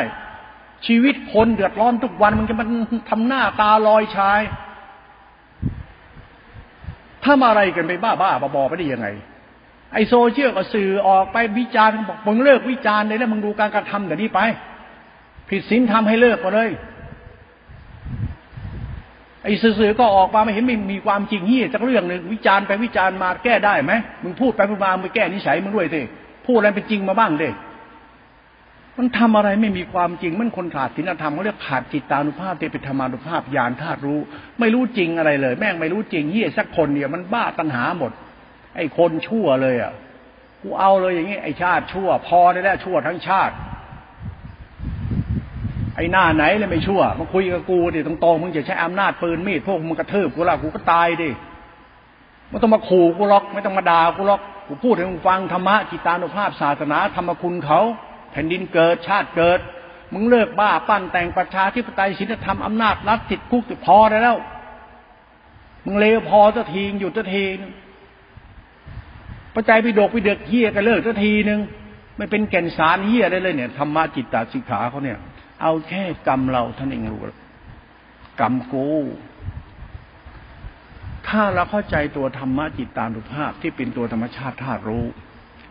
[0.85, 2.69] ชีวิตคนเดือดร้อนทุกวันมึงจะมัน
[3.09, 4.41] ทำหน้าตาลอยชาย
[7.23, 9.07] ถ้ามาอะไรกันไปบ้าบ้าบอไปได้ยังไง
[9.93, 14.39] ไอโซเชียลก็สื่อออกไปวิจารณ์บอกมึงเลิกวิจารณ์เลยแล้วมึงดูการกระทำเดี๋ยวนี้ไป
[15.49, 16.71] ผิดศีลทำให้เลิกไปเลย
[19.43, 23.93] ไอ้สื่อก็ออกมาไม่เห็นมีมีความจริงเฮียจากเรื่องหนึ่งวิจารณ์ไปวิจารณ์มาแก้ได้ไหม
[24.23, 26.01] มึงพูดไปพูดมาไปแก้นิสัยมึงด้วยสิ
[26.45, 27.49] พูดอะไรเป็นจริงมาบ้างดิ
[28.97, 34.19] มันทำอะไรไม่มีความจริง มันคนขาดศีลธรรมเขาเรียกขาดจิตตานุภาพเตป็นธรรมานุภาพญาณธาตุรู้
[34.59, 38.11] ไม่รู้จริงอะไรเลย แม่งไม่รู้จริงเฮียสักคนเดียวมันบ้าตัณหาหมด
[38.75, 39.93] ไอ้คนชั่วเลยอะ
[40.61, 43.55] กูเอาเลยอย่างงี้ไอ้ชาติชั่ว พอได้แล้วชั่วทั้งชาติ
[45.95, 51.29] ไอ้หน้าไหนเลยไม่ชั่วมาคุยกับกูดิตรงๆมึงจะใช้อำนาจปืนมีดพวกมึงกระทืบกูละกูก็ตายดิ
[52.49, 57.79] ไม่ต้องมาขู่กูหรอก ไม่ต้องมาด่ากูหรอกกูพูดให้มึงฟังธรรมะจิตานุภาพศาสนาธรรมคุณเขา
[58.31, 59.59] แผ่นดินเกิดชาติเกิด
[60.13, 64.37] มึงเลิกบ้าปั้นแต่งประชาธิปไตยศีลธรรมอำนาจรัฐติดคุกติดพอได้แล้ว
[65.85, 67.43] มึงเลวพอจะทีหยุดจะที
[69.55, 71.59] นึงประจัยไปดกไปเดกเฮียกันเลิกจะทีหนึ่ง
[72.17, 75.17] ไม่เป็นแก่นสารเฮียได้เลยเนี่ยธรรมะจิตตาสิกขาเขาเนี่ย
[75.61, 77.21] เอาแค่กรรมเราท่านเองรู้
[78.41, 78.87] กรรมกู
[81.27, 85.05] ถ้าเราเข้าใจตัวธรรมะจิตตานุภาพที่เป็นตัวธรรมชาติธาตุรู้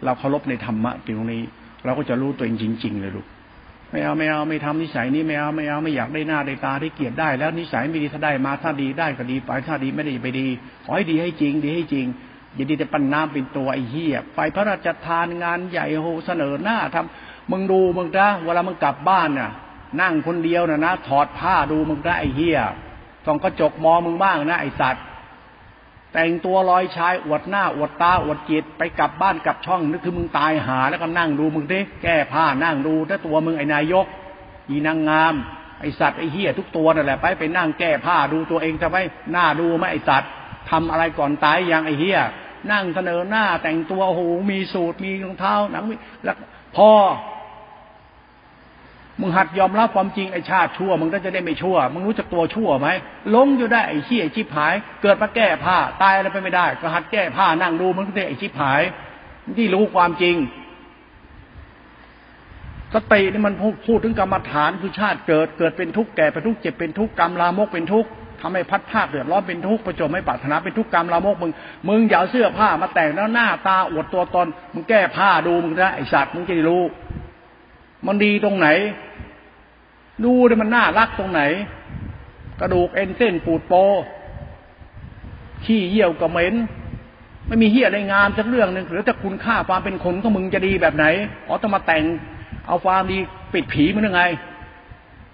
[0.05, 1.43] เราเคารพในธรรมะตรงนี้
[1.85, 3.27] เราก็จะรู้ตัวเองจริง ๆ เลยลูก
[3.91, 10.47] ไม่เอาไม่เอาไม่ทำนิสัยนี้ไม่เอาไม่เอาไม่อยากได้หน้าได้ตาได้เกียรติได้ แล้วนิสัยไม่ดีถ้าได้มาถ้าดีได้ก็ดีไปถ้าดีไม่ไดีไปดี
[10.85, 12.07] ขอให้ดีให้จริง ดีให้จริง
[12.57, 19.51] ย่าดีแต่ปั้นน้ำเป็นตัวไอ้เหี้ยไปพระราชทานงานใหญ่โหเสนอหน้าทำมึงดูมึงนะเวลามึงกลับบ้านน่ะ
[20.01, 22.59] นั่งคนเดียวน่ะนะถอดผ้าดูมึงนะไอ้เหี้ย
[23.27, 25.05] ส่องกระจกมองมึงบ้างนะไอ้สัตว์
[26.13, 34.07] แต่งตัวลอยชายอวดหน้าอวดตาอวดจิตไปกลับบ้านกลับช่องนึกคือมึงตายหา แล้วก็นั่งดูมึงดิแก้ผ้านั่งดูถ้าตัวมึงไอ้นายก
[34.69, 35.35] อีนางงาม
[35.81, 40.31] ไอสัตว์ไอเหี้ยทุกตัวนั่นแหละไปไปนั่งแก้ผ้าดูตัวเองจะไม่หน้าดูไหมไอสัตว์
[40.71, 42.19] ทำอะไรก่อนตายอย่างไอเหี้ย
[42.73, 45.85] นั่งเสนอหน้าแต่งตัวโอ้โหมีสูตรมีรองเท้าหนัง
[46.25, 46.37] แล้ว
[46.77, 46.91] พอ
[49.21, 52.89] มึงหัดยอมรับความจริงไอ้ชาติชั่ว มึงก็จะได้ไม่ชั่ว มึงรู้จักตัวชั่วไหม
[53.35, 58.83] ลงอยู่ได้ไอ้ขี้ไอ้ชิบหาย เกิดมาแก้ผ้าตายอะไรไปไม่ได้ ก็หัดแก้ผ้านั่งดูมึงก็ได้ไอ้ชิบหาย
[59.59, 60.37] ที่รู้ความจริง
[62.95, 63.55] สตินี่มัน
[63.87, 68.11] พูดถึงกรรมฐานคือชาติเกิด เกิดเป็นทุกข์แก่เป็นทุกข์เจ็บเป็นทุกข์กรรมลามกเป็นทุกข์
[68.47, 71.53] ทำให้พัดภาคเดือดร้อนเป็นทุกข์ประจบไม่ปรารถนาเป็นทุกข์กรรมลามกมึง
[71.89, 76.83] มึงอย่าเสื้อผ้ามาแต่งแล้วหน้าตาอวดตัวตน มึงแก้ผ้าดูมึงนะไอสัตว์มึงจะได้รู้
[78.07, 78.69] มันดีตรงไหน
[80.25, 81.43] ดูดิมันน่ารักตรงไหน
[82.61, 83.75] กระดูกเอ็นเส้นปูดโป
[85.65, 86.55] ขี้เยี่ยวกระเหม็น
[87.47, 91.07] ไม่มีเหี้ยอะไรงามสักเรื่องหนึ่งหรือถ้าคุณค่าความเป็นคนของมึงจะดีแบบไหน
[91.47, 92.05] อ๋อต้องมาแต่ง
[92.67, 93.19] เอาความดี
[93.53, 94.23] ปิดผีมันยังไง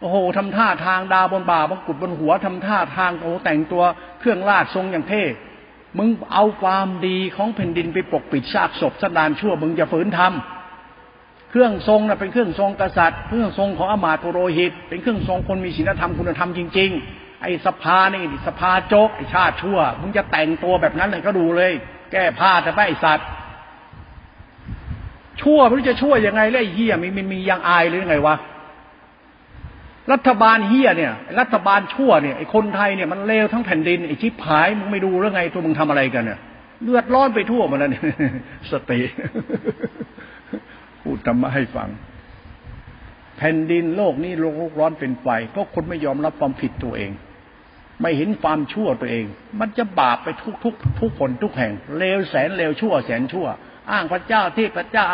[0.01, 3.83] โอ้โหทำท่าทางดาวบนบ่าบังกุดบนหัวทำท่าทางโอ้แต่งตัว
[4.21, 5.23] เครื่องราชทรงอย่างเท่
[5.99, 21.73] มึงเอาความดีของแผ่นดินไปปกปิดซากศพสันดานชั่ว มึงจะฝืนทำเครื่องทรงนะ่ะเป็นเครื่องทรงกษัตริย์ เครื่องทรงของอมาตโรหิต เป็นเครื่องทรงคนมีศีลธรรมคุณธรรมจริง ๆ ไอ้สภานี่สภาโจกไอ้ชาติชั่ว มึงจะแต่งตัวแบบนั้นเลยก็ดูเลย
[22.13, 23.27] แก้ผ้าจะไปไอ้สัตว์
[25.41, 28.35] ชั่วไม่รู้จะชั่วยังไงเลยเฮียมีมีมียังอายหรือไงวะ
[30.13, 36.39] รัฐบาลเฮียเนี่ย รัฐบาลชั่วเนี่ยไอ้คนไทยเนี่ยมันเลวทั้งแผ่นดินไอ้ชิบหายมึงไม่ดูเรื่อไงตัวมึงทำอะไรกันเนี่ย
[36.83, 38.05] เลือดร้อนไปทั่วหมดแล้วเนี่ย
[38.71, 39.01] สติ
[41.03, 41.89] พูดธรรมะให้ฟัง
[43.39, 47.11] แผ่นดินโลกนี้โลกร้อนเป็นไฟเพราะคนไม่ยอมรับความผิดตัวเอง
[48.03, 49.25] ไม่เห็นความชั่วตัวเอง
[49.61, 53.47] มันจะบาปไปทุกทุกทุกคนทุกแห่งเลวแสนเลวชั่วแสนชั่ว
[53.91, 55.07] อ้างพระเจ้าที่พระเจ้า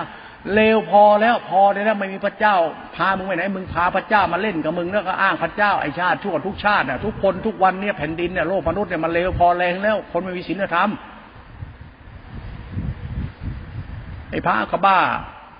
[0.54, 2.56] เลวพอแล้วพอได้แล้วไม่มีพระเจ้า
[2.96, 10.90] พามึงไปไหนมึงพาพระเจ้ามาเล่นกับมึงแล้วก็อ้างพระเจ้าไอชาติทั่วทุกชาติน่ะทุกคนทุกวันเนี่ยแผ่นดินเนี่ยโลกมนุษย์เนี่ยมันเลวพอแรงแล้ว คนไม่มีศีลธรรม
[14.30, 14.98] ไอ้พระกบ้า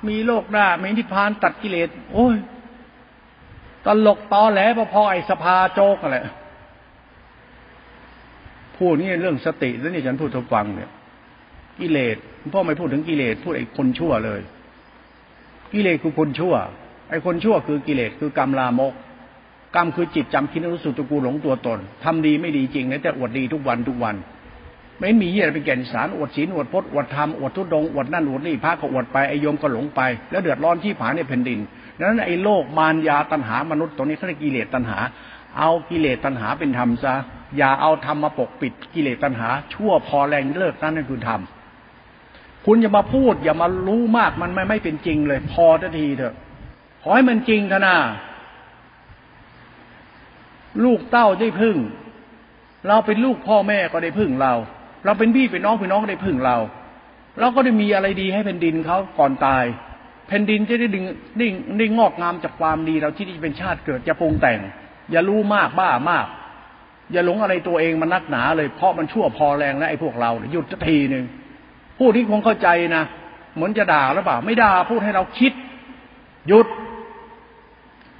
[0.09, 2.37] มีโลกหน้ามีนิพพานตัดกิเลสโอ้ย
[3.87, 4.61] ตลกตอแหล
[4.95, 6.19] พอไอ้สภาโจกอะไร
[8.77, 10.91] พูดนี่เรื่องสติแล้วนี่ฉันพูดทุกฟังเนี่ย
[11.81, 12.17] กิเลส
[12.55, 14.41] พ่อไม่พูดถึงกิเลสพูดไอ้คนชั่วเลย
[15.73, 16.55] กิเลสคือคนชั่ว
[17.11, 18.93] ไอ้คนชั่วคือกิเลสคือกรรมลามก
[19.75, 24.17] กรรมคือจิตจำคิดรู้สึกตัวกูหลงตัวตนทำดีไม่ดีจริงนะแต่อวดดีทุกวันทุกวัน
[25.01, 30.01] ไม่มีอะไรเป็นแก่นสารอวดศีลอวดพจน์อวดธรรมอวดทุดงอวดนั่นอวดนี่พระก็อวดไปไอ้โยมก็หลงไป
[30.31, 31.59] แล้วเดือดร้อนที่ผาในแผ่นดิน
[31.99, 34.99] ดังนั้นไอ้โลกมารยาตัณหามนุษย์ตัวนี้เขาเรียกกิเลสตัณหา
[35.59, 37.15] เอากิเลสตัณหาเป็นธรรมซะ
[37.57, 41.41] อย่าเอาธรรมมาปกปิดกิเลสตัณหา ชั่วพอแรงเลิกนั่นนั่นคือธรรม
[42.67, 46.35] คุณอย่ามาพูด อย่ามารู้มากมันไม่ไม่เป็นจริงเลย พอทันทีเถอะ
[47.03, 47.97] ขอให้มันจริงเถอะนะ
[50.85, 51.77] ลูกเต้าได้พึ่ง
[52.89, 54.53] เราเป็นลูกพ่อแม่ก็ได้พึ่งเรา
[55.05, 56.57] เราเป็นพี่เป็นน้องเป็นน้องก็ได้พึ่งเรา
[57.41, 59.65] เราก็ได้มีอะไรดีให้แผ่นดินเขาก่อนตาย
[60.29, 61.05] แผ่นดินจะได้ดึง
[61.39, 61.47] ได้
[61.79, 64.59] ได้งอกงามจากความดีเราที่จะเป็นชาติเกิดจะปรุงแต่ง
[65.11, 66.27] อย่ารู้มากบ้ามาก
[67.13, 71.25] อย่าหลงอะไรตัวเองมันนักหนาเลยเพราะมันชั่วพอแรงแล้วไอ้พวกเราหยุดทีหนึ่ง
[71.99, 73.05] พูดที่คงเข้าใจนะ
[73.55, 75.53] เหมือนจะด่าหรือเปล่า ไม่ด่าพูดให้เราคิด
[76.49, 76.67] หยุด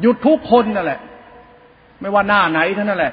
[0.03, 1.01] หยุดทุกคนนั่นแหละ
[2.01, 3.13] ไม่ว่าหน้าไหนเท่านั้นแหละ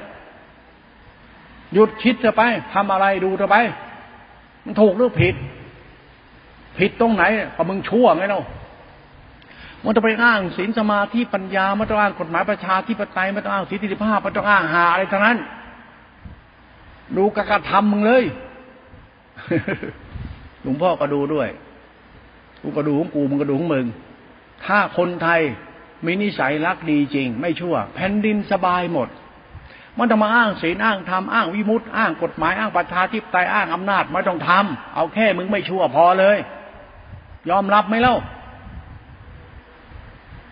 [1.74, 2.42] หยุดคิดเถอะไป
[2.74, 3.58] ทำอะไรดูเถอะไป
[4.66, 5.36] มันถูกหรือผิด
[6.78, 7.24] ผิดตรงไหน
[7.56, 8.46] ก็มึงชั่วไงเนาะ
[9.84, 15.38] มันจะไปอ้างศีลสมาธิปัญญามันต้องอ้างกฎหมายประชาธิปไตยมันต้องอ้างสิทธิภาพมันต้องอ้างหาอะไรทั้งนั้น
[17.18, 18.24] ดูกระทำมึงเลย
[20.64, 21.50] หลวงพ่อก็ดูด้วย
[22.62, 23.86] กูก็ดูของกูมึงก็ดูของมึง
[24.66, 25.42] ถ้าคนไทย
[26.06, 29.08] มีนิสัยรักดีจริง ไม่ชั่ว แผ่นดินสบายหมด
[29.98, 36.38] มันจะมาอ้างศีลอ้างธรรมอ้างวิมุตติอ้างกฎหมายอ้างประชาธิปไตยอ้างอำนาจไม่ต้องทำเอาแค่มึงไม่ชั่วพอเลย
[37.50, 38.16] ยอมรับไหมเล่า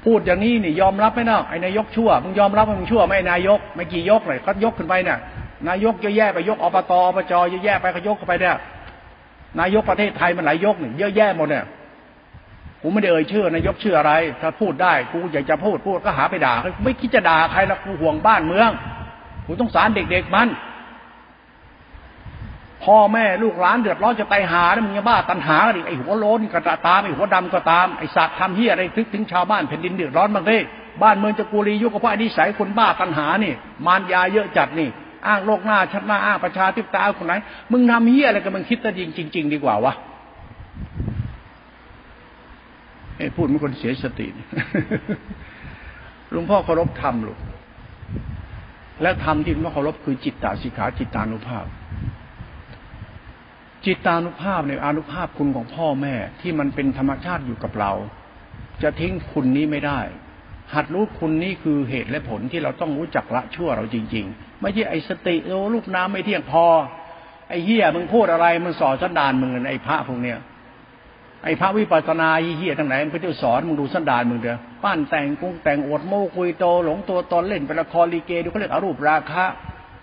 [0.05, 5.19] พูดอย่างนี้นี่ยอมรับไหมเนาะไอ้นายกชั่วมึงยอมรับว่ามึงชั่วไหมนายกไม่กี่ยกเลยก็ยกขึ้นไปเนี่ย
[5.67, 8.57] นายกเยอะแยะไปยกอบตอบจเยอะแยะไปเขายกเข้าไปเนี่ย
[9.59, 11.65] นายกประเทศไทยมันหลายยกเนี่ยเยอะแยะหมดเนี่ย
[12.81, 18.69] กูไม่ได้เอ่ยชื่อนายกชื่ออะไร ถ้าพูดได้กูอยากจะพูดพูดก็หาไปด่าไม่คิดจะด่าใครละกูห่วงบ้านเมือง
[19.45, 20.49] กูต้องสารเด็กๆมัน
[22.83, 30.61] พ่อแม่ลูกหลานเดือดร้อนจะไปหาแล้วมึงจะบ้าตันหาดิไอหัวโลนก็ตามไอหัวดำก็ตามไอสัตว์ทำเฮียอะไรทึกถึงชาวบ้านแผ่นดินเดือดร้อนบ้างเลย
[31.03, 33.53] บ้านเมืองจะกูรียุกเพราะอนิสัยคนบ้าตันหานี่
[33.85, 34.89] มารยาเยอะจัดนี่
[35.27, 37.33] อ้างโลกหน้าชัดหน้าอ้างประชาธิปไตยคนไหน
[37.71, 39.93] มึงทำเฮี้ยอะไรกันมึงคิดแต่จริงจริงดีกว่าวะ
[43.17, 44.27] ไอ้พูดมันคนเสียสติ
[46.31, 47.39] หลวงพ่อเคารพธรรมลูก
[49.01, 51.65] และธรรมที่หลวงพ่อเคารพคือจิตตาสิกขาจิตตานุภาพ
[53.85, 57.91] จิตตานุภาพในอนุภาพคุณของพ่อแม่ที่มันเป็นธรรมชาติอยู่กับเรา
[58.83, 59.99] จะทิ้งคุณนี้ไม่ได้
[60.73, 66.65] หัดรู้คุณนี้คือเหตุและผลที่เราต้องรู้จักละชั่วเราจริง ๆ ไม่ใช่ไอ้สติโอ้ลูกน้ำไม่เที่ยงพอ
[67.49, 70.37] ไอ้เฮียมึงพูดอะไรมันสอนสันดานมึงไอ้พระพวกเนี้ย
[71.43, 79.45] ไอ้พระวิปัสสนาเฮียทั้งไหนมันก็จะสอนมึงดูสันดานมึงเด้อปั้นแต่งกุ้งแต่งอวดโม้คุยโตหลงตัวตอนเล่นเป็นละครลีเกดูเขาเรียกอารูปราคะ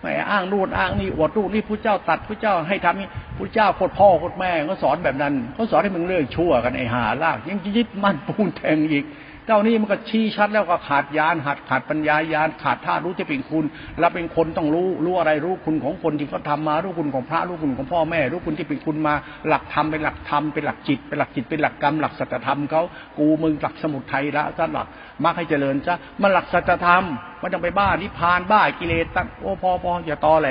[0.01, 9.05] ไม่อ้างรูดอ้างนี่อวดรูดนี่พระเจ้าตัดพระเจ้าให้ทำนี่พระเจ้าโคตรพ่อโคตรแม่ก็สอนแบบนั้นเขาสอนให้มึงเลิกชั่วกันไอ้หาลากยังยึดมั่นปูนแทงอีก
[9.49, 13.65] เจ้านี้มันก็ชี้ชัดแล้วก็ขาดยานหัดขาดปัญญายานขาดท่ารู้จะเป็นคุณ
[13.99, 19.13] เราเป็นคนต้องรู้รู้อะไรรู้คุณของคนที่เขาทามารู้คุณของพระรู้คุณของพ่อแม่ รู้คุณที่เป็นคุณมา
[19.47, 22.83] หลักธรรมเป็นหลักธรรมเป็นหลักจิตเป็นหลักจิตเป็นหลักกรรมหลักสัจธรรมเขา
[23.17, 24.87] กูมึงหลักสมุทัยละซะหลัก
[25.23, 27.03] มักให้เจริญซะมันหลักสัจธรรม
[27.41, 30.49] มันต้องไปบ้านิพานบ้ากิเลสตั้งโอ้พอพออย่าตอแหล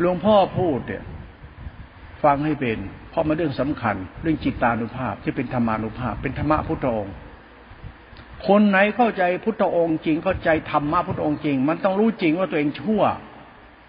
[0.00, 1.02] หลวงพ่อพูดเนี่ย
[2.24, 2.78] ฟังให้เป็น
[3.18, 7.14] ราะมันเรื่องสำคัญ เรื่องจิตตานุภาพที่เป็นธรรมานุภาพ เป็นธรรมะพุทธองค์
[8.48, 13.02] คนไหนเข้าใจพุทธองค์จริงเข้าใจธรรมะพุทธองค์จริง มันต้องรู้จริงว่าตัวเองชั่ว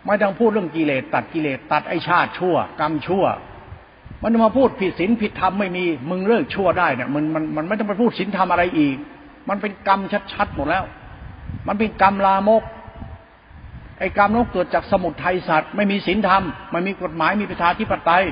[0.06, 3.26] ไม่ต้องพูดเรื่องกิเลสตัดกิเลสตัดไอชาติชั่ว กรรมชั่ว
[4.22, 8.98] มันมาพูดผิดศีลผิดธรรมไม่มีมึงเลิกชั่วได้เนี่ยมันมันมันไม่ต้องไปพูดศีลธรรมอะไรอีก
[9.50, 10.00] มันเป็นกรรม
[10.34, 10.84] ชัดๆหมดแล้ว
[11.68, 12.64] มันเป็นกรรมลามก
[14.00, 18.24] ไอ้กรรมนั้นเกิดจากสมุทัยสัตว์ไม่มีศีลธรรมไม่มีกฎหมายมีประชาธิปไตย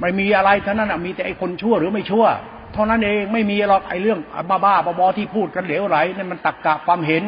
[0.00, 2.26] ไม่มีอะไรเท่านั้นมีแต่ไอ้คนชั่วหรือไม่ชั่ว
[2.74, 4.18] เท่านั้นเองไม่มีหรอกไอ้เรื่อง
[4.50, 7.24] บ้าบ้าบอที่พูดกันเหลวไหลนั่นมันตักกะความเห็น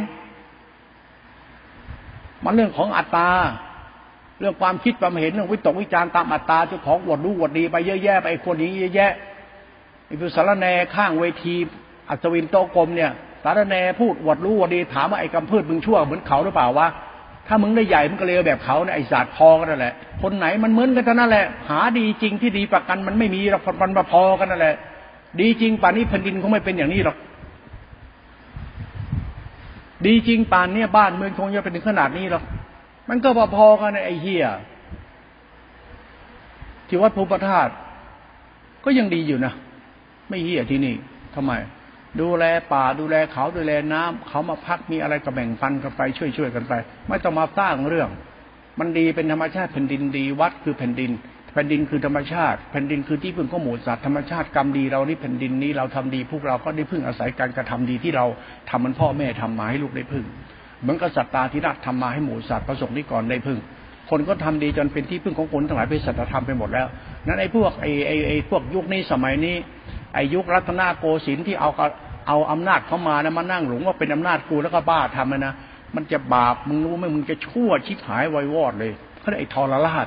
[2.44, 3.28] มันเรื่องของอัตตา
[4.40, 9.12] เรื่องความคิดความเห็นเรื่องวิตกวิจารตามอัตตาเจ้าของวดรู้วดดีไปเยอะแยะไปไอ้คนนี้เยอะแยะ
[10.06, 11.54] ไอ้ผู้สารแนข้างเวที
[12.08, 13.10] อัศวินโตกรมเนี่ย
[13.44, 16.88] สารแนพูดวดรู้วดดีถามว่าไอ้กำพืชมึงชั่วเหมือนเขาหรือเปล่าวะ
[17.46, 24.76] ถ้ามึงได้ใหญ่มึงก็เลวแบบเขาเนี่ยไอ้ศาสตร์พอกันนั่นแหละ คนไหนมันเหมือนกันทั้นแหละ หาดีจริงที่ดีประกันมันไม่มีหรอกมันมาพอกันนั่นแหละ
[25.40, 27.16] ดีจริงป่านนี้แผ่นดินคงไม่เป็นอย่างนี้หรอก
[30.06, 32.42] ดีจริงป่านนี้บ้านเมืองคงจะเป็นถึงขนาดนี้หรอก
[33.08, 34.44] มันก็พอๆกันไอ้เฮีย
[36.88, 37.72] ที่วัดภูปธาตุ
[38.84, 39.52] ก็ยังดีอยู่นะ
[40.28, 40.94] ไม่เฮียที่นี่
[41.34, 41.52] ทำไม
[42.20, 46.72] ดูแลป่าดูแลเขาดูแลน้ำเขามาพักมีอะไรก็แบ่งปันกันไปช่วยช่วยกันไป
[47.08, 48.08] ไม่ต้องมาสร้างเรื่อง
[48.78, 51.10] มันดีเป็นธรรมชาติแผ่นดินดีวัดคือแผ่นดิน
[51.52, 58.24] แผ่นดินคือธรรมชาติ แผ่นดินคือที่พึ่งของหมูสัตว์ธรรมชาติกรรมดีเรานี่แผ่นดินนี้เราทำดีพวกเราก็ได้พึ่งอาศัยการกระทำดีที่เรา
[58.70, 60.24] ทำมันพ่อแม่ทำมาให้ลูกได้พึ่ง
[60.80, 63.58] เหมือนกับสัตตาธิราชทำมาให้หมูสัตว์ประสงค์นิกรได้พึ่ง
[64.10, 66.86] คนก็ทำดีจนเป็นที่พึ่งของคนทั้งหลายเป็นสัตธรรมไปหมดแล้ว
[67.26, 69.56] นั้นไอ้พวกไอ้ไอ้ไอ้พวกยุคนี้สมัยนี้
[70.14, 71.70] ไอ้ยุครัตนโกสินทร์ที่เอา
[72.28, 75.54] เอาอำนาจเขามานะมานั่งหลงว่าเป็นอำนาจกูแล้วก็บ้าทำนะ
[75.96, 80.06] มันจะบาปมึงรู้ไหมมึงจะชั่วชิบหายไววอดเลยเขาเรียกไอ้ทรราช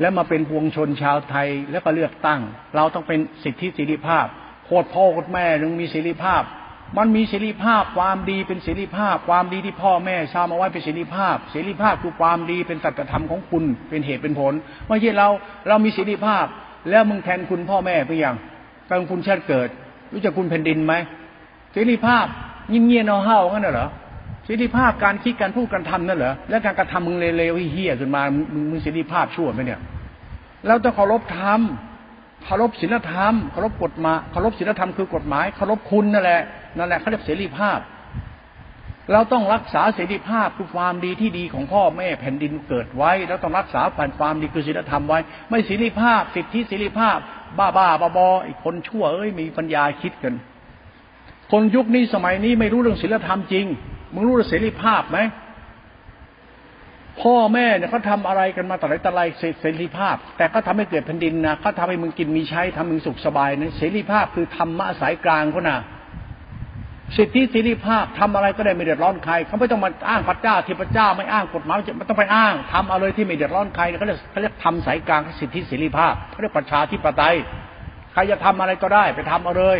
[0.00, 2.40] แล้วมาเป็นพวงชนชาวไทยแล้วก็เลือกตั้ง
[2.76, 4.26] เราต้องเป็นสิทธิเสริภาพ
[4.66, 6.42] โคตรพ่อโคตรแม่นึงมีเสริภาพ
[6.98, 14.54] มันมีเสริภาพความดีเป็นเสริภาพ ความดีที่พ่อแม่ชาวมาไว้เป็นเสริภาพ เสริภาพคือความดีเป็นสัจธรรมของคุณเป็นเหตุเป็นผล
[14.88, 15.28] ไม่ใช่เรา
[15.68, 16.46] เรามีเสริภาพ
[16.90, 18.34] แล้วมึงแทนคุณพ่อแม่ไปยัง
[18.88, 19.68] การคุณชาติเกิด
[20.12, 20.94] รู้จักคุณแผ่นดินไหม
[21.72, 22.26] เสรีภาพ
[22.72, 23.88] ยิ่งเงียนเอาเห่างั้นเหรอ
[24.44, 29.80] เสรีภาพการคิดการพูดการทำนั่นเหรอแล้วการกระทำมึงเลวๆเฮี้ยขึ้นมามึงมึงเสรีภาพชั่วไหมเนี่ย
[30.66, 31.60] เราต้องเคารพธรรม
[32.44, 36.40] เคารพศีลธรรมเคารพกฎหมายเคารพศีลธรรมคือกฎหมายเคารพคุณนั่นแหละ
[36.76, 37.78] นั่นแหละเขาเรียกเสรีภาพ
[39.12, 45.18] เราต้องรักษาเสรีภาพคือความดีที่ดีของพ่อแม่แผ่นดินเกิดไว้ แล้วต้องรักษาผ่านความดีคือศีลธรรมไว้
[45.50, 47.18] ไม่เสรีภาพสิทธิเสรีภาพ
[47.58, 50.34] บ้าบ้าบอบอไอ้คนชั่วเอ้ยมีปัญญาคิดกัน
[51.52, 53.66] คนยุคนี้สมัยนี้ไม่รู้เรื่องศีลธรรมจริง
[54.14, 55.18] มึงรู้เรื่องเสรีภาพไหม
[57.22, 59.20] พ่อแม่เนี่ยเขาทาอะไรกันมาแต่ไหนแต่ไร
[59.60, 65.78] เสรีภาพ แต่ก็ทำให้เกิดแผ่นดินนะเขาทาให้มึงกินมีใช้ทำมึงสุขสบายนะเสรีภาพคือธรรมะสายกลางเขานะ
[67.16, 77.36] สิทธิเสรีภาพทำอะไรก็ได้ไม่เดือดร้อนใครเขาไม่ต้องมาอ้างพระเจ้าเทพเจ้าไม่อ้างกฎหมายไม่ต้องไปอ้างทำอะไรที่ไม่เดือดร้อนใครเขาเรียกเขาเรียกทำสายกลางสิทธิเสรีภาพเขาเรียกประชาธิปไตย
[78.12, 79.78] ใครจะทำอะไรก็ได้ไปทำเอาเลย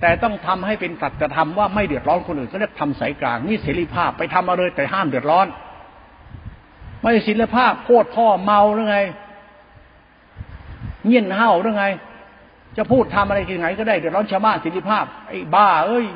[0.00, 5.46] แต่ต้องทำให้เป็นสัจธรรมว่าไม่เดือดร้อนคนอื่นเขาเรียกทำสายกลางนี่เสรีภาพไปทำเอาเลยแต่ห้ามเดือดร้อน
[7.00, 8.98] ไม่ศิลภาพโคตรพ่อเมาหรือไง
[11.06, 11.86] เงียนเห่าหรือไง
[12.76, 16.06] จะพูดทำอะไรที่ไหนก็ได้เดือดร้อนชาวบ้านศิลภาพไอ้บ้า เอ้ย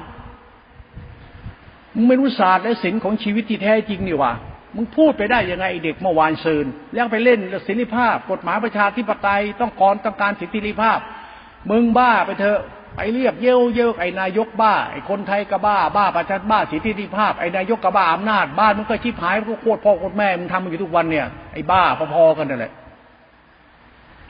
[1.94, 4.32] มึงไม่รู้ศาสตร์และศิลป์ของชีวิตที่แท้จริงนี่วะ
[4.76, 7.38] มึงพูดไปได้ยังไงเด็กเมื่อวานซืนแล้วไปเล่น
[7.68, 10.98] ศิลภาพ กฎหมายประชาธิปไตยต้องกรต้องการสิทธิภาพ
[11.70, 12.60] มึงบ้าไปเถอะ
[12.96, 21.82] ไปเรียบเย้ยเย้ยไอ้นายกบ้าไอ้คนไทยก็บ้าบ้าประชาบ้าสิทธิภาพไอ้นายกก็บ้าอำนาจบ้านมึงก็ชิบหายมึงก็โคตรพ่อโคตรแม่มึงทำมันอยู่ทุกวันเนี่ยไอ้บ้า
[22.14, 22.72] พอๆกันนั่นแหละ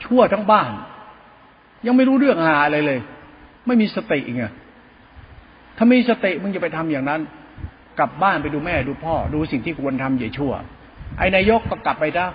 [0.03, 0.71] ชั่วทั้งบ้าน
[1.85, 2.99] ยังไม่รู้เรื่องหาอะไรเลย
[3.67, 4.43] ไม่มีสติไง
[5.77, 7.21] ถ้ามีสติมึงจะไปทำอย่างนั้น
[8.01, 10.53] กลับบ้านไปดูแม่ดูพ่อ ดูสิ่งที่ควรทำอย่าชั่ว
[11.17, 12.27] ไอ้นายกก็กลับไปนะ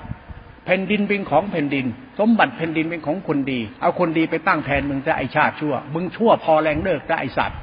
[0.64, 1.86] แผ่นดินเป็นของแผ่นดิน
[2.18, 7.58] สมบัติแผ่นดินเป็นของคนดี เอาคนดีไปตั้งแทนมึงจะไอชาติชั่ว มึงชั่วพอแรงเลิกจะไอสัตว์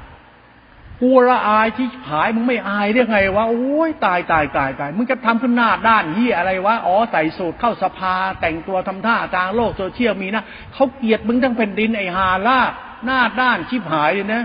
[1.02, 10.44] กูละอายที่หายมึงไม่อายได้ไงวะโอ้ยตายตายตายตายมึงจะทำขึ้นหน้าด้านยี่อะไรวะอ๋อใส่สูตรเข้าสภา แต่งตัวทำท่าทางโลกโซเชียลมีนะ
[10.74, 12.58] เขาเกลียดมึงทั้งแผ่นดินไอฮาล่า
[13.04, 14.42] หน้าด้านชิบหายเลยนะ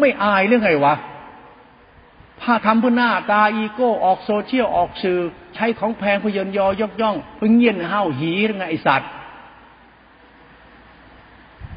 [0.00, 0.94] ไม่อายเรื่องไงวะ
[2.44, 5.20] ถ้าทำเพื่อหน้าตาอีโก้ออกโซเชียลออกสื่อ
[5.54, 9.10] ใช้ของแพงเพื่อยนยอยกย่องเพื่อเงียนห้าวหีหรือไงไอสัตว์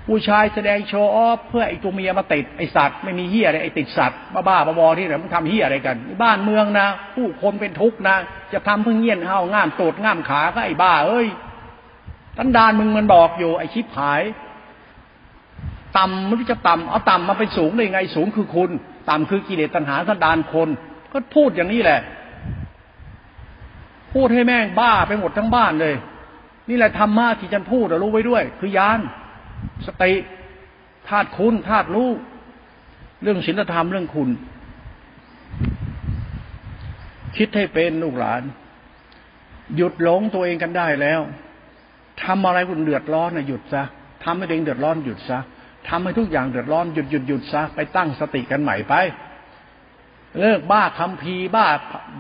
[0.08, 8.16] ผู้ชายแสดงโชว์ออฟเพื่อไอตัวเมียมาติดไอสัตว์ไม่มีเฮียอะไรไอติดสัตว์บ้าบ้าบอที่ไหนมึงทำเฮียอะไรกันบ้านเมืองนะ ผู้คนเป็นทุกข์นะ
[8.54, 11.28] จะทำเพื่อเงียนห้าวง่ามโตดง่ามขาก็ไอบ้าเอ้ย
[12.38, 14.22] ตันดานมึงมันบอกอยู่ไอชิบหาย
[15.98, 18.72] ต่ำมันจะต่ำเอาต่ำมาไปสูงได้ไงสูงคือคุณ
[19.10, 20.70] ต่ำคือกิเลสตัณหาสันดานคน
[21.12, 22.00] ก็พูดอย่างนี้แหละ
[24.14, 25.96] พูดให้แม่งบ้าไปหมดทั้งบ้านเลย
[26.70, 29.00] นี่แหละธรรมะที่ฉันพูดรู้ไว้ด้วย คือยาน
[29.86, 30.14] สติ
[31.08, 32.10] ธาตุคุณธาตุรู้
[33.22, 34.30] เรื่องศีลธรรมเรื่องคุณ
[37.38, 38.42] คิดให้เป็นลูกหลาน
[39.76, 41.22] หยุดหลงตัวเองกันได้แล้ว
[42.24, 43.84] ทำอะไรคุณเดือดร้อนนะหยุดซะ
[44.24, 45.40] ทำให้ตัวเองเดือดร้อนหยุดซะ
[45.90, 48.96] ทำให้ทุกอย่างเดือดร้อนหยุดหยุดหยุดซะไปตั้งสติกันใหม่ไป
[50.42, 51.66] เลิกบ้าคำพีบ้า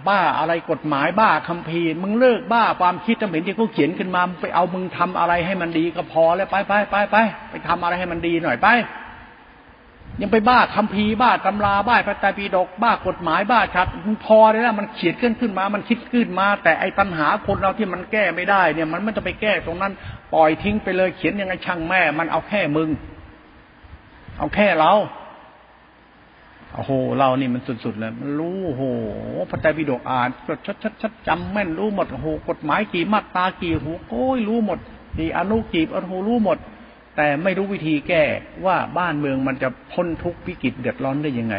[0.08, 7.18] บ้าอะไรกฎหมายบ้าคำพีมึงเลิกบ้าความคิดจำเป็นที่เขาเขียนขึ้นมาไปเอามึงทำอะไรให้มันดีก็พอแล้วไปไปไปไป
[7.50, 8.70] ไปทำอะไรให้มันดีหน่อยไป
[10.22, 19.94] ยังไปบ้าคำพีบ้าตำราบ้าพระไตรปิฎกบ้ากฎหมายบ้าชัดมันพอเลยนะมันเขียนขึ้นขึ้นมา มันคิดขึ้นมา แต่ไอ้ปัญหาคนเราที่มันแก้ไม่ได้เนี่ย มันไม่ต้องไปแก้ตรงนั้น
[20.34, 22.90] ปล่อยทิ้งไปเลยเขียนยังไงช่างแม่ มันเอาแค่มึง
[24.38, 24.94] เอาแค่เรา
[26.74, 28.84] โอ้โห เรานี่มันสุดๆเลยมันรู้โอ้โห
[29.50, 30.30] พระไตรปิฎกอ่าน
[30.66, 34.80] ชัดชัดชัดจำแม่นรู้หมดโอ้โหกฎหมายกี่มาตรากี่หูโอ้ยรู้หมด
[35.18, 36.58] กี่อนุกี่อนุรู้หมด
[37.16, 38.24] แต่ไม่รู้วิธีแก้
[38.66, 41.56] ว่าบ้านเมืองมันจะพ้นทุกข์วิกฤตเดือดร้อนได้ยังไง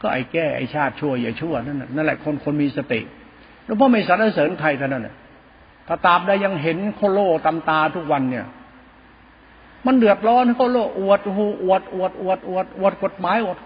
[0.00, 3.00] ก็ไอ้แก้ไอ้ชาติชั่วอย่าชั่วนั่นนั่นแหละคนคนมีสติ
[3.64, 5.14] แล้วพ่อไม่สรรเสริญใครเท่านั้นแหละ
[5.88, 8.46] ถ้าตามได้ยังเห็นโคโลตำตาทุกวันเนี่ย
[9.88, 13.58] มันเดือดร้อนเขาโลอวดหูอวดอวดอวดอวดอวดกฎหมายอวด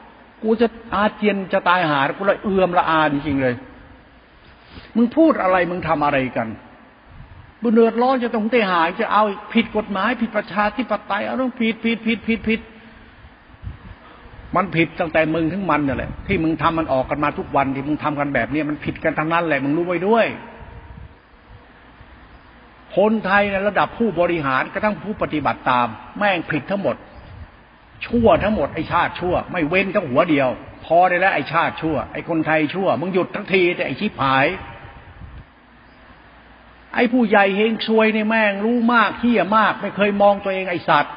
[0.43, 3.55] กูจะอาเจียนจะตายหากูเลยเอือมละอาจริงๆเลย
[4.97, 6.49] มึงพูดอะไรมึงทำอะไรกัน
[7.63, 12.61] บุเดือดร้อนจะต้องเตหายจะเอาผิดกฎหมาย ผิดประชาธิปไตยเอาต้องผิดผิดผิดผิดผิด
[14.57, 20.27] มันผิดตั้งแต่มึงถึงมันนี่แหละที่มึงทำมันออกกันมาทุกวันที่มึงทำกันแบบนี้มันผิดกันทั้งนั้นแหละมึงรู้ไว้ด้วย
[22.97, 25.87] คนไทยในระดับผู้บริหารกระทั่งผู้ปฏิบัติตาม
[26.19, 26.97] แม่งผิดทั้งหมด
[28.07, 30.49] ชั่วทั้งหมดไอชาติชั่ว ไม่เว้นทั้งหัวเดียว
[30.85, 34.47] พอได้แล้วไอชาติชั่ว ไอคนไทยชั่วมึงหยุดทั้งทีแต่ไอชิบหาย
[36.95, 41.13] ไอผู้ใหญ่เฮงซวยในแม่งรู้มากเฮี้ยมาก ไม่เคยมองตัวเองไอสัตว์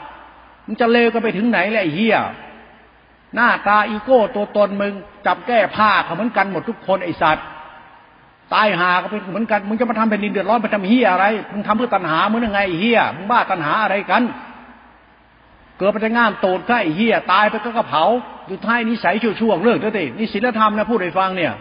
[0.66, 2.18] มึงจะเลวกันไปถึงไหนเลยไอเฮี้ย
[3.36, 4.94] หน้าตาอีโก้ตัวตนมึง
[5.26, 7.46] จับแก้ผ้าเขาเหมือนกันหมดทุกคนไอสัตว์
[8.54, 14.24] ตายหาก็เป็นเหมือนกันมึงจะมาทำแผ่นดินเดือดร้อนไปทำเฮียอะไรมึงทำเพื่อตัณหามึงยังไงเฮียมึงบ้าตัณหาอะไรกัน
[15.78, 18.04] เกิดไปจะง่ามโตดใ้เฮียตายไปก็กระเผา
[18.48, 21.54] อยู่ท้ายนิสัยชั่วๆเลิกเถอะตินี่ศีลธรรมนะพูดให้ฟังเนี่ย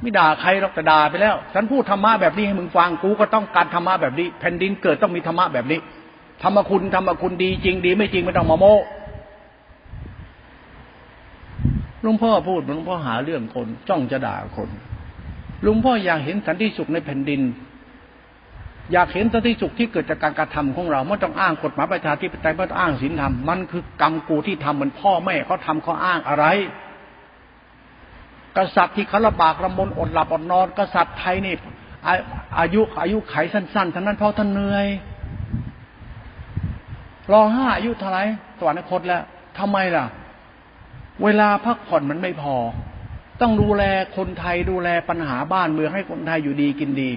[0.00, 5.78] ไม่ด่าใครหรอกแต่ด่าไปแล้ว ฉันพูดธรรมะแบบนี้ให้มึงฟังกูก็ต้องการธรรมะแบบนี้ แผ่นดินเกิดต้องมีธรรมะแบบนี้
[6.42, 8.74] ธรรมคุณธรรมคุณดีจริงดี ไม่จริงไม่ต้องมาโม้
[12.02, 14.68] หลวงพ่อพูดหลวงพ่อหาเรื่องคน จ้องจะด่าคน
[15.66, 17.42] ลวงพ่ออยากเห็นสันติสุขในแผ่นดิน
[18.92, 26.46] อยากเห็นสันติสุขที่เกิดจากการกระทำของเราไม่ต้องอ้างกฎหมายประชาธิปไตยไม่ต้องอ้างศีลธรรมมันคือกรรมกูที่ทำเหมือนพ่อแม่เขาทาเขาอ้างอะไร
[28.56, 31.54] กษัตริย์ที่เขาลำบากลำบนอดหลับอดนอน กษัตริย์ไทยนี่
[32.58, 34.86] อายุอายุไขสั้นๆทั้งนั้นเพราะท่านเหนื่อย
[37.32, 38.18] รอห้าอายุเท่าไร
[38.58, 39.22] สวรรคตแล้ว
[39.58, 40.04] ทำไมล่ะ
[41.22, 42.54] เวลาพักผ่อนมันไม่พอ
[43.42, 43.82] ต้องดูแล
[44.16, 47.10] คนไทยดูแลปัญหาบ้านเมืองให้คนไทยอยู่ดีกินดี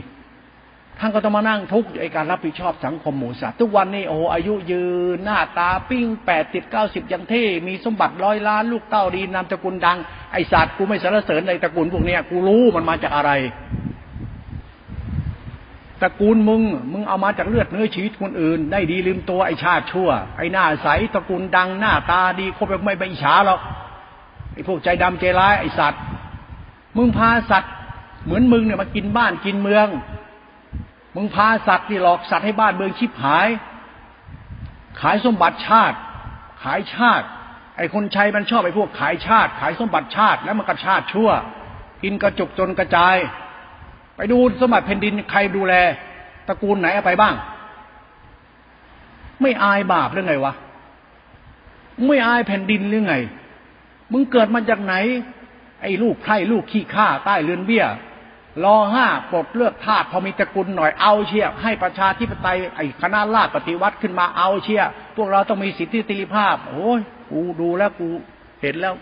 [0.99, 4.83] ท่านก็ต้องมานั่งทุกข์ในการรับผิดชอบสังคมหมู่สัตว์ทุกวันนี้โอ้อายุยื
[5.15, 9.97] นหน้าตาปิ้งแปดติดเก้าสิบยังเท่ มีสมบัติร้อยล้าน ลูกเต้าดีนามตระกูลดัง
[10.33, 13.31] ไอสัตว์กูไม่สรรเสริญในตระกูลพวกเนี้ยกูรู้มันมาจากอะไร
[16.01, 16.61] ตระกูลมึง
[16.91, 23.59] มึงเอามาจากเลือดเนื้อชีวิตคนอื่น ได้ดีลืมตัวไอชาติชั่ว ไอหน้าใสตระกูลดังหน้าตาดีคบแบบไม่ไปอิจฉาหรอก
[24.53, 26.03] ไอพวกใจดำใจร้ายไอสัตว์
[26.97, 27.73] มึงพาสัตว์
[28.25, 29.87] เหมือนมึงเนี่ยมากินบ้านกินเมือง
[31.15, 33.47] มึงพาสัตว์ที่หลอกสัตว์ให้บ้านเมืองชิบหาย
[35.01, 35.97] ขายสมบัติชาติ
[36.63, 37.25] ขายชาติ
[37.77, 41.29] ไอ้คนชัยมันชอบไอ้พวกขายชาติ ขายสมบัติชาติแล้วมันกระชาติชั่ว
[42.03, 43.15] กินกระจุกจนกระจาย
[44.15, 45.73] ไปดูสมบัติแผ่นดินใครดูแล
[46.47, 47.35] ตระกูลไหนเอาไปบ้าง
[49.41, 50.53] ไม่อายบาปหรือไงวะ
[52.07, 53.15] ไม่อายแผ่นดินหรือไง
[54.11, 54.95] มึงเกิดมาจากไหน
[55.85, 57.85] ไอ้ลูกไพร่ลูกขี้ข้าใต้เรือนเบี้ย
[58.63, 64.81] รอห้าปลดเลือกทาสพอมีตระกูลหน่อยเอาเชียให้ประชาธิปไตยไอ้คณะราษฎรปฏิวัติขึ้นมาเอาเชีย
[65.15, 66.99] พวกเราต้องมีสิทธิเสรีภาพโอ้ย
[67.31, 68.07] กูดูแล้วกู
[68.61, 68.93] เห็นแล้ว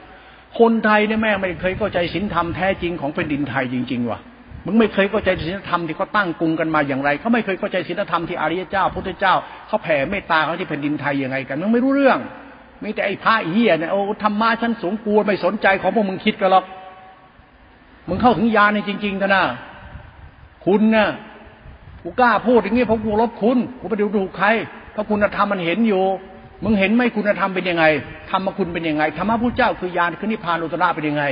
[0.60, 4.20] คนไทยเนี่ยแม่ไม่เคยเข้าใจศีลธรรมแท้จริงของแผ่นดินไทยจริงๆว่ะ
[4.66, 9.34] มึงไม่เคยเข้าใจศีลธรรมที่เขาตั้งกรุงกันมาอย่างไรเขาไม่เคยเข้าใจศีลธรรมที่อริยเจ้า พุทธเจ้า
[9.68, 12.20] เขาแผ่เมตตาเขาที่แผ่นดินไทยยังไงกันมึงไม่รู้เรื่อง
[12.84, 16.66] มีแต่ไอ้พระเฮียเนี่ยโอ้ธรรมะชั้นสูงกูไม่สนใจของพวกมึงคิดกันหรอก
[18.08, 19.44] มึงเข้าถึงญาในจริงๆนะนะ
[20.66, 21.08] คุณนะ่ะ
[22.04, 24.48] กูกล้าพูดอย่างนี้เพราะกูลบคุณกูไปดูถูกใคร
[24.92, 26.04] เพราะคุณธรรมมันเห็นอยู่
[26.64, 27.84] มึงเห็นไหมคุณธรรมเป็นยังไง
[28.30, 31.24] ธรรมคุณเป็นยังไงธรรมะพุทธเจ้าคือญาณคือนิพพานอุตระเป็นยังไง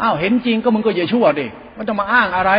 [0.00, 1.46] อ้าวเห็นจริงก็มึงก็อย่าชั่วดิ
[1.76, 2.52] มันจะมาอ้างอะไร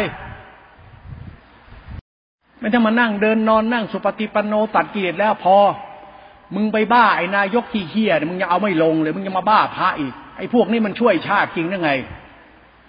[2.60, 5.56] ไม่ต้องมานั่งเดินนอนนั่งสุปฏิปันโนตัดกิเลสแล้วพอ
[6.56, 11.92] มึงไปบ้าไอ้นายกที่เฮียมึงยังเอาไม่ลงเลยมึงยังมาบ้าพระอีกไอ้พวกนี้มันช่วยชาติจริงได้ไง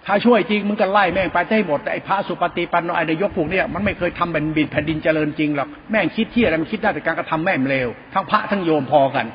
[0.05, 9.25] ถ้าช่วยจริงมึงก็ไล่แม่งไปได้หมดไอ้พระสุปฏิปันโนไอ้นายกพวกนี้มันไม่เคยทำเป็นบินแผ่นดินเจริญจริงหรอกแม่งคิดเที่ยอะไรมันคิดได้แต่การกระทำแม่งเลวทั้งพระทั้งโยมพอกัน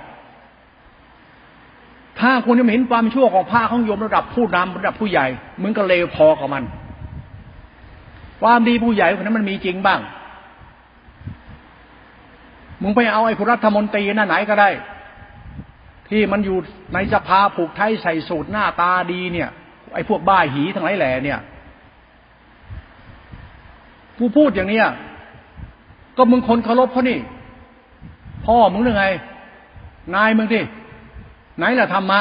[2.20, 5.26] ถ้าคุณจะเห็นความชั่วของพระของโยมระดับผู้นำระดับผู้ใหญ่
[5.62, 6.64] มึงก็เลวพอกับมัน
[8.42, 10.00] ความดีผู้ใหญ่คนนั้นมันมีจริงบ้าง
[12.82, 14.70] มึงไปเอาไอ้ผู้รัฐมนตรีนั่นไหนก็ได้
[16.10, 16.58] ที่มันอยู่
[16.94, 19.48] ในสภาผูกไทยใส่สูตรหน้าตาดีเนี่ย
[19.94, 21.38] ไอ้พวกบ้าหีทั้งหลายแหล่เนี่ย
[24.18, 24.86] กูพูดอย่างเนี้ย
[26.16, 27.18] ก็มึงคนเคารพเขานี่
[28.46, 29.06] พ่อมึงหรือไง
[30.14, 30.64] นายมึงที่
[31.56, 32.20] ไหนล่ะธรรมะ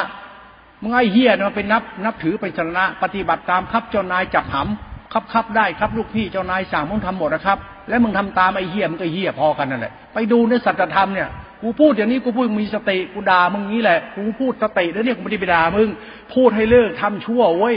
[0.82, 7.60] มึงไอ้เฮียมันเป็นนับ นับถือเป็นชนะปฏิบัติตามครับเจ้านายจับหำครับครับได้ครับลูกพี่เจ้านายสั่งมึงทำหมดนะครับ
[7.90, 11.30] แล้วมึงทำตามไอ้เหี้ยมึงก็เหี้ยพอกันนั่นแหละไปดูในสัจธรรมเนี่ย
[11.62, 15.88] กูพูดอย่างนี้กูพูดมีสติกูด่ามึงนี้แหละกูพูดสติแล้วเนี่ยกูไม่ได้ไปด่ามึง
[16.34, 17.76] พูดให้เลิกทำชั่วเว้ย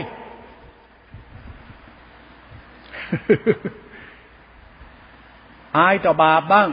[5.77, 6.69] อายต่อบาปบ้าง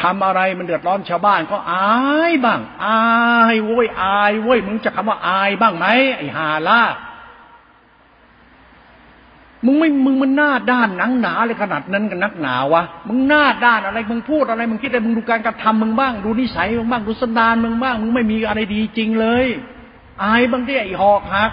[0.00, 1.90] ทำอะไรมันเดือดร้อนชาวบ้านก็อา
[2.30, 3.00] ยบ้าง อา
[3.52, 6.80] ยเว้ยอายเว้ยมึงจะคำว่าอายบ้างไหมไอ้ฮาล่า
[9.64, 19.46] มึงไม่มึงมันหน้าด้านหนังหนาเลยขนาดนั้นกันนักหนาวะมึงหน้าด้านอะไรมึงพูดอะไรมึงคิดอะไรมึงดูการกระทำมึงบ้าง ดูนิสัยมึงบ้างดูสันดานมึงบ้าง มึงไม่มีอะไรดีจริงเลย
[20.22, 21.50] อายบางที่ไอ้หอกหัก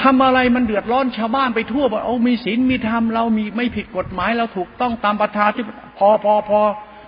[0.00, 5.64] ทำอะไรมันเดือดร้อนชาวบ้านไปทั่วบอกโอ้มีศีลมีธรรมเรามีไม่ผิดกฎหมายเราถูกต้องตามประทาที่
[5.98, 6.60] พอพอพอ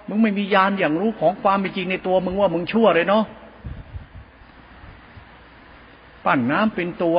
[0.09, 3.25] มึงไม่มียานอย่างรู้ของความเป็นจริงในตัวมึงว่ามึงชั่วเลยเนาะ
[6.27, 7.19] ปั้นน้ำเป็นตัว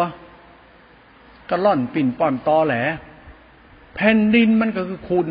[1.49, 2.75] กระล่อนปิ่นป่อนตอแหล
[3.95, 5.27] แผ่นดินมันก็คือคุณ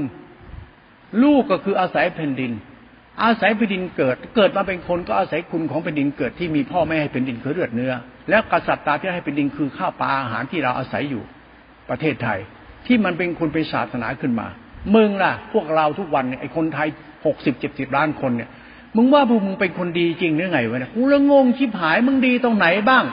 [1.22, 2.52] ลูกก็คืออาศัยแผ่นดิน
[3.22, 7.92] อาศัยแผ่นดินเกิด เกิดมาเป็นคนก็อาศัยคุณของแผ่นดินเกิดที่มีพ่อแม่ให้แผ่นดินคือเลือดเนื้อ
[8.30, 11.22] แล้วกษัตริย์ตาที่ให้แผ่นดินคือข้าวปลาอาหารที่เราอาศัยอยู่
[11.90, 12.38] ประเทศไทย
[12.86, 14.46] ที่มันเป็นคุณเป็นศาสนาขึ้นมา
[14.94, 16.88] มึงล่ะ พวกเราทุกวันเนี่ยไอ้คนไทย
[17.26, 18.50] หกสิบเจ็ดสิบล้านคนเนี่ย
[18.96, 23.04] มึงว่าพวกมึงเป็นคนดีจริงหรือไงวะเนี่ยกูละงงชิบหายมึงดีตรงไหนบ้าง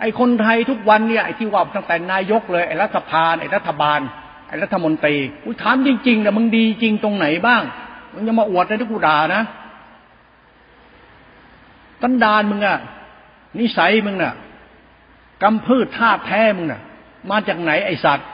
[0.00, 4.00] ไอ้คนไทยทุกวันเนี่ยไอ้ที่ว่าตั้งแต่นายกเลยไอ้รัฐบาลไอ้รัฐบาล
[4.48, 7.62] ไอ้รัฐมนตรีกูถามจริงๆนะมึงดีจริงตรงไหนบ้าง
[8.12, 9.42] มึงจะมาอวดในทุกกูด่านะ
[12.02, 12.78] ตันดานมึงอะ
[13.58, 14.34] นิสัยมึงน่ะ
[15.42, 16.80] กำพืชธาแท้มึงน่ะ
[17.30, 18.28] มาจากไหนไอสัตว์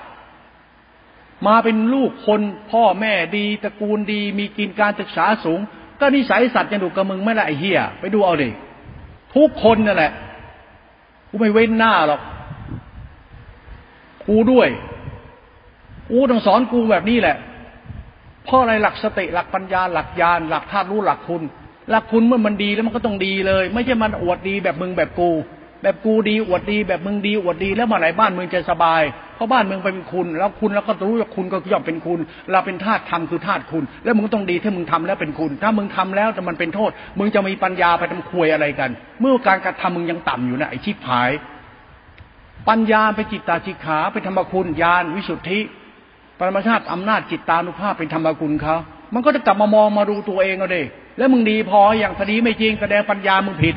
[1.47, 2.41] มาเป็นลูกคน
[2.71, 5.61] พ่อแม่ดีตระกูลดี มีกินการศึกษาสูง
[6.01, 8.49] ก็นิสัยสัตว์จะดูกับมึงไม่ละไอเฮียไปดูเอาดิ
[9.35, 10.13] ทุกคนนั่นแหละ
[11.35, 12.21] กูไม่เว้นหน้าหรอก
[14.29, 14.69] กูด้วย
[16.11, 17.37] กูต้องสอนกูแบบนี้แหละ
[18.45, 21.43] เพราะอะไรหลักสติหลักปัญญา หลักญาณหลักธาตุรู้หลักคุณ
[21.91, 25.31] หลักคุณเมื่อมันดีแล้วมันก็ต้องดีเลย ไม่ใช่มันอวดดีแบบมึงแบบกู
[25.85, 29.03] แบบกูดีอวดดี แบบมึงดีอวดดีแล้วมาไหนบ้านมึงจะสบาย
[29.37, 32.21] เพราะบ้านมึงเป็นคุณ แล้วคุณแล้วก็รู้ว่าคุณก็ย่อมเป็นคุณ
[32.51, 41.31] เราเป็นธาตุธรรมคือธาตุคุณ แล้วมึงต้องดีถ้ามึงทำแล้วเป็นคุณ ถ้ามึงทำแล้วแต่มันเป็นโทษ มึงจะมีปัญญาไปทำควยอะไรกัน เมื่อการกระทำมึงยังต่ำอยู่นะไอ้ชิบหาย
[42.69, 45.61] ปัญญาไปจิตตาจิขาไปธรรมคุณญาณวิสุทธิ
[46.39, 48.77] ปรมาชาติอำนาจจิตตานุภาพเป็นธรรมคุณเขา
[49.15, 50.83] มันก็จะกลับมามองมาดูตัวเองเอาดิ
[51.19, 53.77] แล้วมึงดีพออย่างคดีไม่จริงแสดงปัญญามึงผิด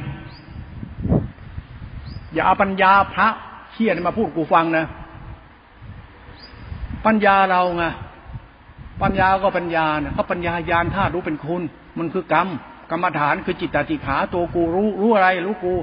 [2.34, 3.28] อย่าเอาปัญญาพระ
[3.72, 4.86] เชี่ยนมาพูดกูฟังนะ
[7.06, 7.86] ปัญญาเราไง
[9.02, 11.62] ปัญญาก็ปัญญาเนี่ยเขาปัญญายานธาตุรู้เป็นคุณ
[11.98, 12.48] มันคือกรรม
[12.92, 15.74] กรรมฐานคือจิตตติขาตัวกูรู้รู้อะไร รู้กู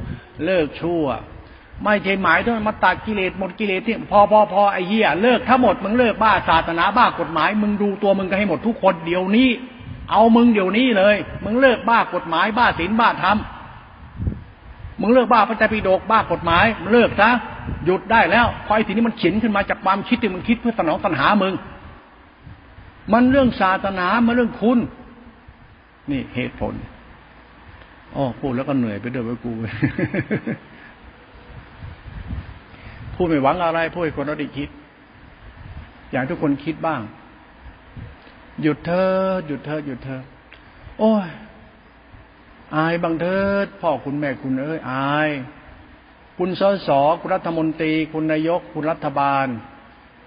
[0.44, 1.04] เลิกชั่ว
[1.84, 9.50] ไม่ใช่หมายถึงมาตัดกิเลสหมดกิเลสที่พอพอพอไอ้เหี้ยเลิกทั้งหมดมึงเลิกบ้าศาสนาบ้ากฎหมาย มึงดูตัวมึงก็ให้หมดทุกคนเดี๋ยวนี้
[10.10, 13.36] เอามึงเดี๋ยวนี้เลย มึงเลิกบ้ากฎหมายบ้าศีลบ้าธรรม
[15.00, 17.30] มึงเลิกบ้าพระเจ้าปิฎกบ้ากฎหมายมึงเลิกซะ
[17.84, 21.54] หยุดได้แล้วพอไอ้สิ่งนี้มันเขียนขึ้นมาจากความคิดที่มึงคิดเพื่อสนองตัณหามึง
[23.12, 24.78] มันเรื่องศาสนามันเรื่องคุณ
[26.10, 26.74] นี่เหตุผล
[28.14, 29.52] อ๋อพูดแล้วก็เหนื่อยไปด้วยไปกู
[33.14, 34.68] พูดไม่หวังอะไรพูดให้คนเราได้คิด
[36.12, 37.00] อย่างทุกคนคิดบ้าง
[38.62, 39.08] หยุดเธอ
[39.46, 40.20] หยุดเธอหยุดเธอ
[40.98, 41.28] โอ้ย
[42.76, 45.30] อายบางเถิด พ่อคุณแม่คุณเอ้ยอาย
[46.38, 46.88] คุณสส
[47.20, 49.46] คุณรัฐมนตรี คุณนายก คุณรัฐบาล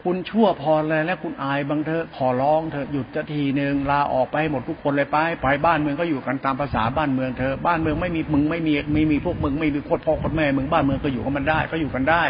[0.04, 12.24] คุณชั่วพอแล้วและคุณอายบางเธอขอร้องเธอหยุดจะทีหนึ่งลาออกไปหมดทุกคนเลยไปไปบ้านเมืองก็อยู่กันตามภาษาบ้านเมืองเธอบ้านเมืองไม่มีมึงไม่มีไม่มีพวกมึงไม่มีโคตรพ่อโคตรแม่มึงบ้านเมืองก็อยู่กันมันได้ ก็อยู่กันได้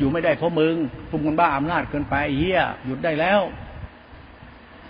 [0.00, 0.74] อยู่ไม่ได้เพราะมึง
[1.10, 3.40] ทุ่มกันบ้าอำนาจเกินไปเฮียหยุดได้แล้ว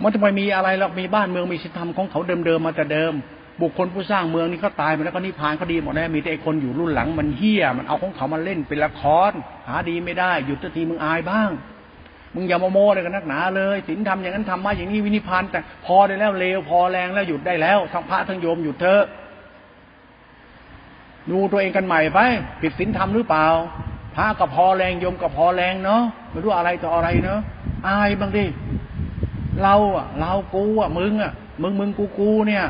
[0.03, 3.15] มันจะไปมีอะไรหรอกมีบ้านเมืองมีสิทธิธรรมของเขาเดิมๆมาแต่เดิม
[3.61, 9.33] บุคคลผู้สร้างเมืองนี่ก็ตายไปแล้วก็นิพพานก็ดีหมดแล้วมีแต่คนอยู่รุ่นหลังมันเฮี้ยมันเอาของเขามาเล่นเป็นละคร
[9.69, 11.51] หาดีไม่ได้หยุดทีมึงอายบ้าง
[12.35, 19.05] มึงอย่ามาโม้เลยกันนักหนาเลยศีลธรรมอย่างนั้นทำมาอย่างนี้วินิพานแต่พอได้แล้วเลวพอแรงแล้วหยุดได้แล้วทั้งพระทั้งโยมหยุดเถอะ
[21.31, 22.19] ดูตัวเองกันใหม่ไป
[22.61, 23.47] ผิดศีลธรรมหรือเปล่า
[24.17, 27.41] พระก็พอแรงโยมก็พอแรงเนาะไม่รู้อะไรต่ออะไรเนาะ
[27.87, 28.45] อายบ้างดิ
[29.63, 31.33] เราอะ เรากูอะมึงอะ
[31.63, 32.65] มึงมึงกูกูเนี่ย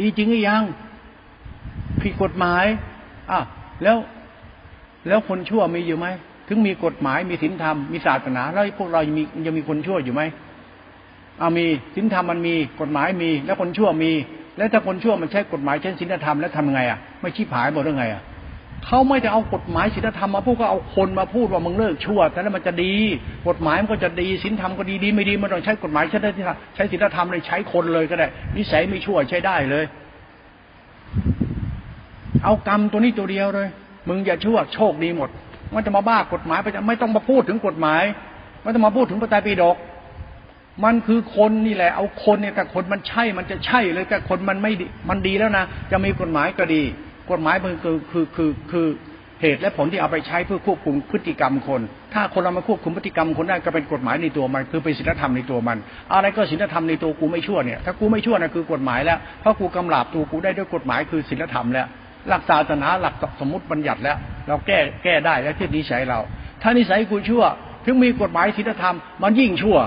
[0.00, 0.62] ดีจริงหรือยัง
[2.00, 2.64] ผิดกฎหมาย
[3.30, 3.40] อะ
[3.82, 3.96] แล้ว
[5.08, 6.06] แล้วคนชั่วมีอยู่ไหม
[6.48, 10.22] ถึงมีกฎหมายมีศีลธรรมมีศาสนา แล้วพวกเรายังมียังมีคนชั่วอยู่ไหม
[11.38, 14.12] เอามีศีลธรรมมันมีกฎหมายมี แล้วคนชั่วมี
[14.56, 18.22] แล้วถ้าคนชั่วมันใช้กฎหมายใช้ศีลธรรมแล้วทำไงอะไม่ชี้ผายหมดหรือไงอะ
[18.86, 22.94] เขาไม่ได้เอากฎหมายศีลธรรมมาพูดก็เอาคนมาพูดว่ามึงเลิกชั่วแต่แล้วมันจะดี
[23.48, 26.30] กฎหมายมันก็จะดีศีลธรรมก็ดีดีไม่ดีมันต้องใช้กฎหมายใช้ได้
[26.74, 29.84] ใช้ศีลธรรมเลยใช้คนเลยก็ได้ นิสัยไม่ชั่วใช้ได้เลย
[32.44, 33.68] เอากรรมตัวนี้ตัวเดียวเลย
[34.08, 35.28] มึงอย่าชั่วโชคดีหมด
[35.74, 38.02] มันจะมาบ้ากฎหมายไปจะไม่ต้องมาพูดถึงกฎหมาย
[38.62, 39.76] ไม่ต้องมาพูดถึงพระไตรปิฎก
[40.84, 46.82] มันคือคนนี่แหละ เอาคนเนี่ยแต่คนมันใช่มันจะใช่เลยแต่คนมันไม่ดีมันดีแล้วนะจะมีกฎหมายก็ดี
[47.30, 48.86] กฎหมายมันคือคือคือคือ
[49.42, 51.80] เหตุและผลที่เอาไปใช้เพื่อควบคุมพฤติกรรมคน
[52.14, 55.78] ถ้าคนเรามาควบคุมพฤติกรรมคนได้ก็เป็นกฎหมายในตัวมัน คือเป็นศีลธรรมในตัวมัน
[56.12, 61.86] อะไรก็ศีลธรรมในตัวกูไม่ชั่วเนี่ย ถ้ากูไม่ชั่วนะคือกฎหมายแล้ว เพราะกูกำลาบตัวกูได้ด้วยกฎหมายคือศีลธรรมแล้ว
[62.28, 64.16] หลักศาสนาหลักสมมติบัญญัติแล้ว
[64.48, 66.18] เราแก้แก้ได้แล้วที่นิสัยเรา
[66.62, 67.44] ถ้านิสัยกูชั่ว
[67.84, 69.78] ถึงมีกฎหมายศีลธรรมมันยิ่งชั่ว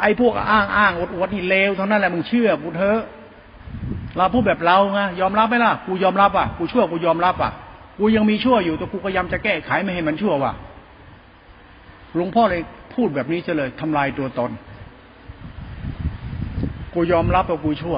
[0.00, 3.00] ไอ้พวกอ้างอ้างอดอวดนี่เลวเท่านั้นแหละมึงเชื่อกูเถอะ
[4.16, 7.52] เราพูดแบบเราไงยอมรับไหมล่ะกูยอมรับอะกูชั่วกูยอมรับอะ
[7.98, 10.52] กูยังมีชั่วอยู่แต่กูพยายามจะแก้ไขไม่ให้มันชั่วว่ะ
[12.14, 12.62] หลวงพ่อเลย
[12.94, 14.50] พูดแบบนี้เลยทำลายตัวตน
[16.94, 17.96] กูยอมรับว่ากูชั่ว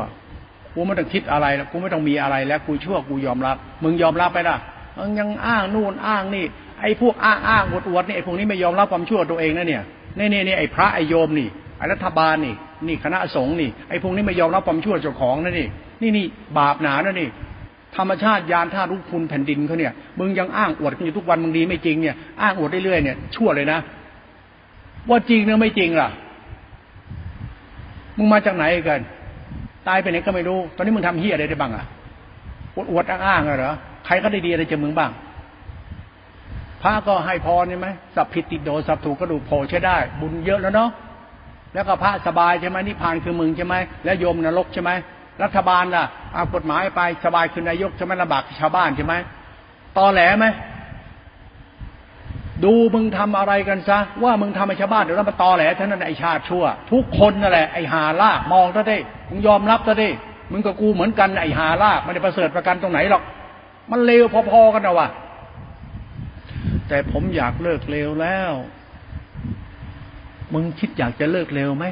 [0.75, 4.57] กูไม่ต้องคิดอะไรแล้วกูไม่ต้องมีอะไรแล้วกูชั่วกูยอมรับ มึงยอมรับไปล่ะ
[4.99, 6.45] มึงยังอ้างนู่นอ้างนี่
[6.81, 9.83] ไอ้พวกอ้างอ้างอวดอวดนี่ไอ้พวกนี้ไม่ยอมรับความชั่วตัวเองนะเนี่ย
[10.19, 11.49] นี่นี่นี่ไอ้พระไอ้โยมนี่
[11.79, 12.55] ไอ้รัฐบาลนี่
[12.89, 15.69] นี่คณะสงฆ์นี่ไอ้พวกนี้ไม่ยอมรับความชั่วเจ้าของนะนี่
[16.03, 16.27] นี่นี่
[16.59, 17.29] บาปหนานะนี่
[17.97, 23.79] ธรรมชาติยานท่ารู้คุณแผ่นดินเขาเนี่ยมึงยังอ้างอวดกันอยู่ทุกวันมึงดีไม่จริงเนี่ยอ้างอวดเรื่อยๆเนี่ยชั่วเลยนะ
[25.09, 26.09] ว่าจริงเนือไม่จริงล่ะ
[28.17, 29.01] มึงมาจากไหนกัน
[29.89, 31.85] ตายไปไหนก็ไม่รู้ ตอนนี้มึงทำเฮียอะไรได้บ้างอะ
[32.91, 33.75] อวดอ้างๆเหรอ
[34.07, 35.11] ใครก็ได้ดีอะไรจากมึงบ้าง
[36.83, 40.91] พระก็ให้พรใช่ไหมสัพพิติโดสัพถูกกระดูกโผล่ใช้ได้ บุญเยอะแล้วเนาะ
[41.75, 44.91] แล้วก็พระสบายใช่ไหมนิพพานคือมึงใช่ไหมแล้วโยมนรกใช่ไหม
[45.43, 46.05] รัฐบาลล่ะ
[46.35, 49.15] เอากฎหมายไปสบายคือนายกใช่ไหมลำบากชาวบ้านใช่ไหม
[49.99, 50.47] ตอแหลไหม
[52.65, 58.99] ดูมึงทำอะไรกันซะ ว่ามึงทำให้ชาวบ้านเดี๋ยวเรามาตอแหลท่านั้นไอชาติชั่ว ทุกคนนั่นแหละไอหาล่ามองซะดิ
[59.31, 60.11] มึงยอมรับซะดิ
[60.51, 63.23] มึงกับกูเหมือนกันไอหาล่าไม่ได้ประเสริฐประกันตรงไหนหรอก
[63.91, 65.09] มันเลวพอๆกันนะวะ
[66.89, 68.53] แต่ผมอยากเลิกเลวแล้ว
[70.55, 71.85] มึงคิดอยากจะเลิกเร็วไหม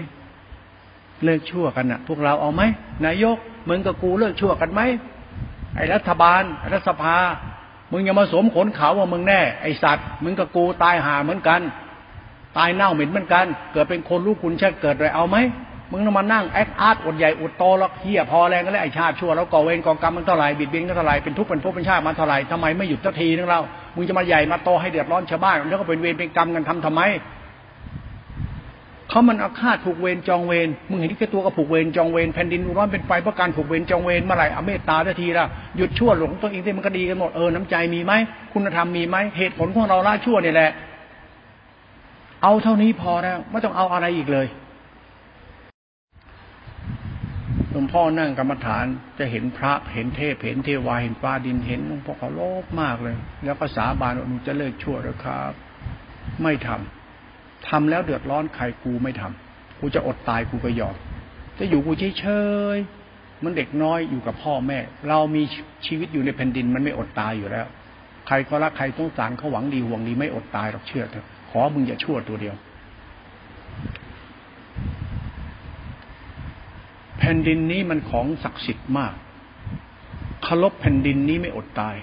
[1.25, 2.63] เลิกชั่วกันนะพวกเราเอาไหม
[3.07, 3.37] นายก
[3.69, 4.81] มึงกับกูเลิกชั่วกันไหม
[5.77, 6.43] ไอ้รัฐบาล
[6.73, 7.17] รัฐสภา
[7.93, 11.61] มึงอย่ามาสมขนเขาว่ามึงแน่ ไอสัตว์ มึงกับกูตายหาเหมือนกัน
[12.59, 15.37] ตายเน่าเหม็นเหมือนกัน เกิดเป็นคนลูกคุณชาติเกิดเลยเอาไหม
[15.91, 23.61] มึงต้องมานั่งแอคอาร์ตอดใหญ่อดโตแล้วเฮียพอแรงก็แล้วไอชาติชั่วแล้วก่อเวรก่อกรรมมันเท่าไหร่บิดเบี้ยนเท่าไหร่เป็นทุกข์เป็นภพเป็นชาติมาเท่าไหร่ทำไมไม่หยุดสักทีนึงเรา
[23.97, 27.03] มึงจะมาใหญ่มาโตให้เดือดร้อนชาวบ้านแล้วก็เป็นเวรเป็นกรรมกันทำทำไม
[29.13, 35.47] เขามันอาฆาตผูกเวรจองเวรมึงเห็นที่แค่ตัวก็ผูกเวรจองเวรแผ่นดินร้อนเป็นไฟเพราะการผูกเวรจองเวรเมื่อไหร่เอาเมตตาทีละ
[35.77, 38.13] หยุดชั่วหลงตัวเองที่มันก็ดีกันหมดเออน้ำใจมีไหม
[38.53, 40.71] คุณธรรมมีไหมเหตุผลของเราละชั่วเนี่ยแหละ
[42.43, 44.47] เอาเท่านี้พอแล้วไม่ต้องเอาอะไรอีกเลย
[47.71, 48.87] หลวงพ่อนั่งกรรมฐาน
[49.19, 55.53] จะเห็นพระเห็นเทพเห็นเทวาเห็นฟ้าดินเห็นหลวงพ่อเขาโลภมากเลย แล้วก็สาบานว่าหนูจะเลิกชั่วแล้วครับ
[56.45, 57.01] ไม่ทำ
[57.69, 60.97] ทำแล้วเดือดร้อนใครกูไม่ทำกูจะอดตายกูก็ยอม
[61.59, 62.27] จะอยู่กูเฉ
[62.77, 65.43] ยๆมันเด็กน้อยอยู่กับพ่อแม่ เรามี
[65.87, 67.67] ชีวิตอยู่ในแผ่นดินมันไม่อดตายอยู่แล้ว
[68.27, 72.55] ใครก็รักใครต้องสารเขาหวังดีห่วงดีไม่อดตายหรอกเชื่อเถอะขอมึงอย่าชั่วตัวเดียว
[77.19, 79.15] แผ่นดินนี้มันของศักดิ์สิทธิ์มาก
[80.43, 81.97] เคารพแผ่นดินนี้ไม่อดตาย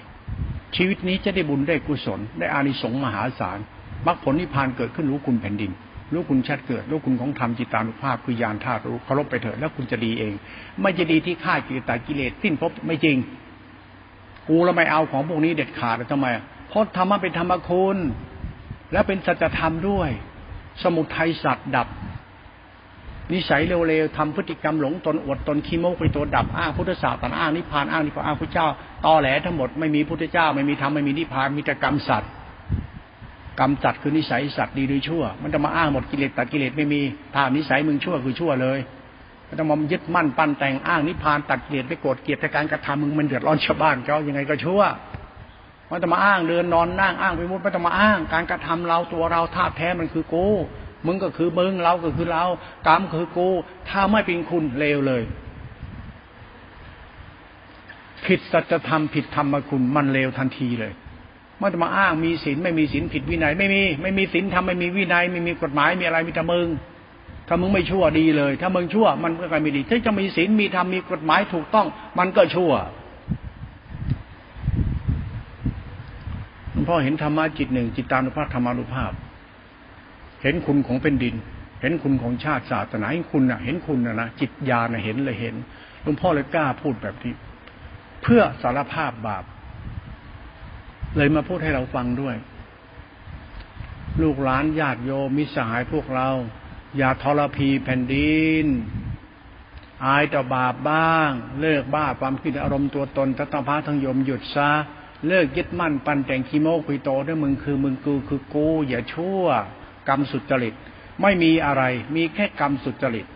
[0.76, 3.58] ชีวิตนี้จะได้บุญได้กุศล ได้อานิสงส์มหาศาล
[4.06, 5.70] มรรคผลนิพพานเกิดขึ้นรู้คุณแผ่นดิน
[6.12, 10.32] รู้คุณชัดเกิดรู้คุณของธรรมจิตานุภาพคือยานธาตุรู้เคารพไปเถิดแล้วคุณจะดีเอง
[10.80, 13.16] ไม่จะดีที่ฆ่ากิเลสตากิเลสสิ้นภพไม่จริง
[14.48, 16.26] กูแล้วไม่เอาของพวกนี้เด็ดขาดทำไม
[16.68, 17.96] เพราะธรรมะเป็นธรรมคุณ
[18.92, 20.10] และเป็นสัจธรรมด้วย
[20.82, 21.88] สมุทัยสัตว์ดับ
[23.32, 28.66] นิสัยเร็วๆทำพฤติกรรมหลงตนอวดตนขี้โมกไปตัวดับอ้างพุทธศาสนาอ้างนิพพานอ้างนิพพานอ้างพระเจ้า
[29.04, 32.30] ตอแหลทั้งหมดไม่มีพุทธเจ้าไม่มีธรรมไม่มีนิพพานมีแต่กรรมสัตว์
[33.58, 37.00] กรรมจัดคือนิสัยสัตว์ดีหรือชั่ว มันจะมาอ้างหมดกิเลสตัดกิเลสไม่มี
[37.34, 38.78] ถ้านิสัยมึงชั่วคือชั่วเลย
[39.48, 44.82] มันจะมายึดมั่นปั้นแต่งอ้างนิพพานตัดกิเลสไปโกรธเกลียดแต่การกระทำมึงมันเดือดร้อนชาวบ้านเขายังไงก็ชั่ว
[45.90, 50.46] มันจะมาอ้างเดินนอนนั่งอ้างไปมุดมันจะมาอ้าง การกระทำเราตัวเราธาตุแท้มันคือกู
[51.06, 52.44] มึงก็คือมึงเราก็คือเรา
[52.86, 53.48] กรรมคือกู
[53.88, 55.22] ถ้าไม่เป็นคุณเลวเลย
[58.26, 60.92] ผิดสัจธรรมผิดธรรมคุณมันเลวทันทีเลย
[61.60, 66.68] ไม่ต้องมาอ้างมีศีลไม่มีศีลผิดวินัยไม่มี ไม่มีศีลทำไม่มีวินัย ไม่มีกฎหมายมีอะไรมีแต่มึง
[67.48, 71.86] ถ้ามึงไม่ชั่วดีเลย ถ้ามึงชั่วมันก็ไม่ดีถ้าจะมีศีลมีธรรมมีกฎหมายถูกต้อง
[72.18, 72.72] มันก็ชั่ว
[76.72, 79.12] หลวงพ่อเห็นธรรมะจิตหนึ่งจิตตานุภาพธรรมานุภาพ
[80.42, 81.36] เห็นคุณของเป็นดิน
[81.80, 85.54] เห็นคุณของชาติศาสนาเห็นคุณนะเห็นคุณนะนะจิตญาณเห็นเลยเห็น
[86.02, 87.34] หลวงพ่อเลยกล้าพูดแบบนี้
[88.22, 89.44] เพื่อสารภาพบาป
[91.16, 92.36] เลยมาพูดให้เราฟังด้วย
[94.22, 96.28] ลูกหลานญาติโยมมิสหายพวกเรา
[96.96, 98.66] อย่าทรพีแผ่นดิน
[100.04, 101.30] อายต่อบาปบ้าง
[101.60, 104.70] เลิกบ้าความคิดอารมณ์ตัวตนทัตพาทั้งโยมหยุดซะ
[105.28, 109.44] เลิกยึดมั่นปันแต่งคีโมคุยโตด้วยมึงคือมึงกูคือกู อย่าชั่ว
[110.08, 110.74] กรรมสุจริต
[111.22, 111.82] ไม่มีอะไร
[112.14, 113.26] มีแค่กรรมสุจริต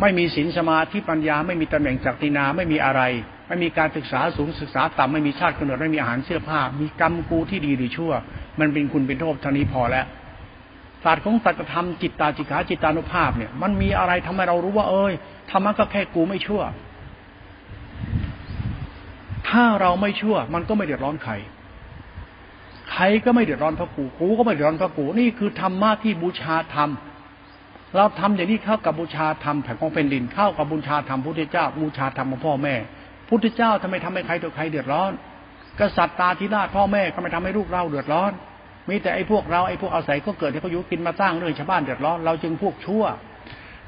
[0.00, 3.02] ไม่มีศีลสมาธิปัญญาไม่มีตำแหน่งจักตินาไม่มีอะไร
[3.48, 8.12] ไม่มีการศึกษาสูงศึกษาต่ำไม่มีชาติกำเนิดไม่มีอาหารเสื้อผ้า มีกรรมกูที่ดีหรือชั่ว
[8.60, 10.06] มันเป็นคุณเป็นโทษเท่านี้พอแล้ว
[11.04, 15.12] ศาสตร์ของสัจธรรมจิตตาจิขาจิตานุภาพเนี่ย มันมีอะไรทำให้เรารู้ว่า เอ้ย
[15.50, 16.62] ธรรมะก็แค่กูไม่ชั่ว
[19.48, 21.32] ถ้าเราไม่ชั่ว มันก็ไม่เดือดร้อนใคร
[22.92, 26.90] ใครก็ไม่เดือดร้อนพระกูกูก็ไม่เดือดร้อนพระกูนี่คือธรรมะที่บูชาธรรม
[27.96, 32.74] เราทำอย่างนี้เข้ากับบูชาธรรมแผ่ของเป็นดินเข้ากับบูชาธรรมพุทธเจ้าบูชาธรรมของพ่อแม่
[33.28, 35.12] พุทธเจ้าทำไมทำให้ใครตัวใครเดือดร้อน
[35.80, 38.32] กษัตริย์ตาธิราชพ่อแม่ก็ไมทำให้ลูกเราเดือดร้อน
[38.88, 43.04] มีแต่ไอ้พวกเราไอ้พวกอาศัยก็เกิดที่เขาอยู่กินมาสร้างเรื่องชาวบ้านเดือดร้อนเราจึงพวกชั่ว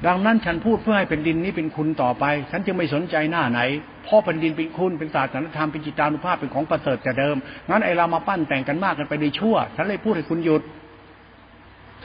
[0.07, 3.59] ดังนั้นฉันพูดเพื่อให้แผ่นดินนี้เป็นคุณต่อไป ฉันจึงไม่สนใจหน้าไหน
[4.07, 7.35] พราะแผ่นดินเป็นคุณเป็นศาสนธรรมเป็นจิตานุภาพเป็นของประเสริฐแต่เดิม
[7.69, 10.61] งั้นไอเรามาปั้นแต่งกันมากกันไปในชั่ว ฉันเลยพูดให้คุณหยุด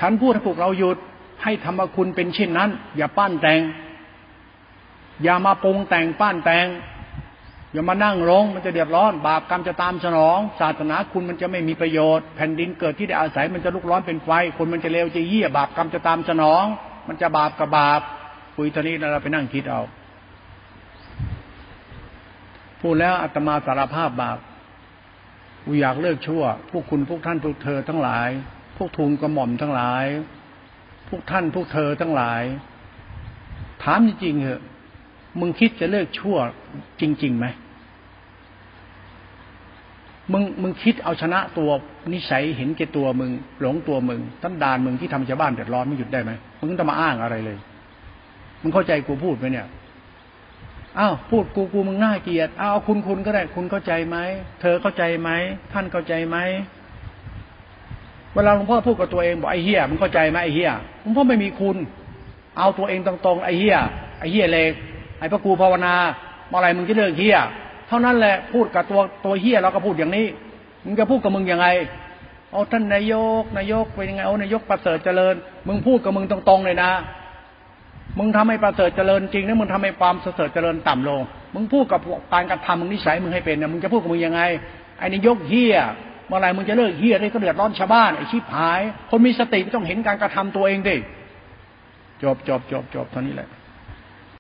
[0.01, 0.97] ฉันพูดให้พวกเราหยุด
[1.43, 3.61] ให้ธรรมคุณเป็นเช่นนั้น อย่าปั้นแต่ง
[5.23, 6.67] อย่ามาปรุงแต่งปั้นแต่ง
[7.73, 16.65] อย่ามานั่งร้องมันจะเดือดร้อน บาปกรรมจะตามสนอง ศาสนาคุณมันจะไม่มีประโยชน์ แผ่นดินเกิดที่ได้อาศัยมันจะลุกร้อนเป็นไฟ คนมันจะเลวจะเยี่ยบาปกรรมจะตามสนอง
[17.09, 18.01] มันจะบาปกับบาป
[18.57, 19.83] คุยตอนนี้เราไปนั่งคิดเอา
[22.81, 24.39] พูดแล้วอาตมาสารภาพบาป
[25.65, 28.29] กูอยากเลิกชั่ว พวกคุณพวกท่านพวกเธอทั้งหลาย
[28.77, 30.05] พวกทูลกระหม่อมทั้งหลาย
[31.09, 32.43] พวกท่านพวกเธอทั้งหลาย
[33.83, 34.63] ถามจริงๆเหอะ
[35.41, 36.37] มึงคิดจะเลิกชั่ว
[37.01, 37.47] จริงๆไหม
[40.33, 41.71] มึงมึงคิดเอาชนะตัว
[42.13, 43.31] นิสัยเห็นแก่ตัวมึง
[43.61, 47.59] หลงตัวมึงตั้นดานมึงที่ทำชาวบ้านเดือดร้อนไม่หยุดได้ไหมมึงต้องมาอ้างอะไรเลย
[48.63, 49.67] มึงเข้าใจกูพูดไหมเนี่ย
[50.99, 54.17] อ้าวพูดกูกูมึงน่าเกลียดอ้าวคุณคุณก็ได้ คุณเข้าใจไหม
[54.61, 55.31] เธอเข้าใจไหม
[55.73, 56.37] ท่านเข้าใจไหม
[58.35, 60.71] เวลาหลวงพ่อพูดกับตัวเองบอกไอ้เฮียมึงเข้าใจไหมไอ้เฮีย
[61.01, 61.77] หลวงพ่อไม่มีคุณ
[62.59, 63.77] เอาตัวเองตรงๆไอ้เฮีย
[64.19, 64.73] ไอ้เฮียเล็ก
[65.19, 65.95] ไอ้พระกูภาวนา
[66.49, 67.39] เมื่อไรมึงจะเลิกเฮีย
[67.89, 70.27] เท่านั้นแหละพูดกับตัวตัวเฮียเราก็พูดอย่างนี้
[70.85, 71.67] มึงจะพูดกับมึงยังไง
[72.53, 75.35] เอาท่านนายกนายกเป็นยังไงเอานายกประเสริฐเจริญ
[75.69, 76.91] มึงพูดกับมึงตรงๆเลยนะ
[78.19, 81.21] มึงทำให้ประเสริฐเจริญจริงนะมึงทำให้ความประเสริฐเจริญต่ำลง
[81.55, 82.01] มึงพูดกับ
[82.33, 84.43] การกระทำมึงนิสัยมึงให้เป็นนะมึงจะพูดกับมึงยังไง
[84.99, 85.77] ไอ้นายกเฮีย
[86.29, 90.97] เมื่อไรมึงจะเลิกเฮียได้ก็เดือดร้อนชาวบ้านไอ้ชิบหาย คนมีสติต้องเห็นการกระทำตัวเองดิ
[92.23, 93.49] จบจบจบจบเท่านี้แหละ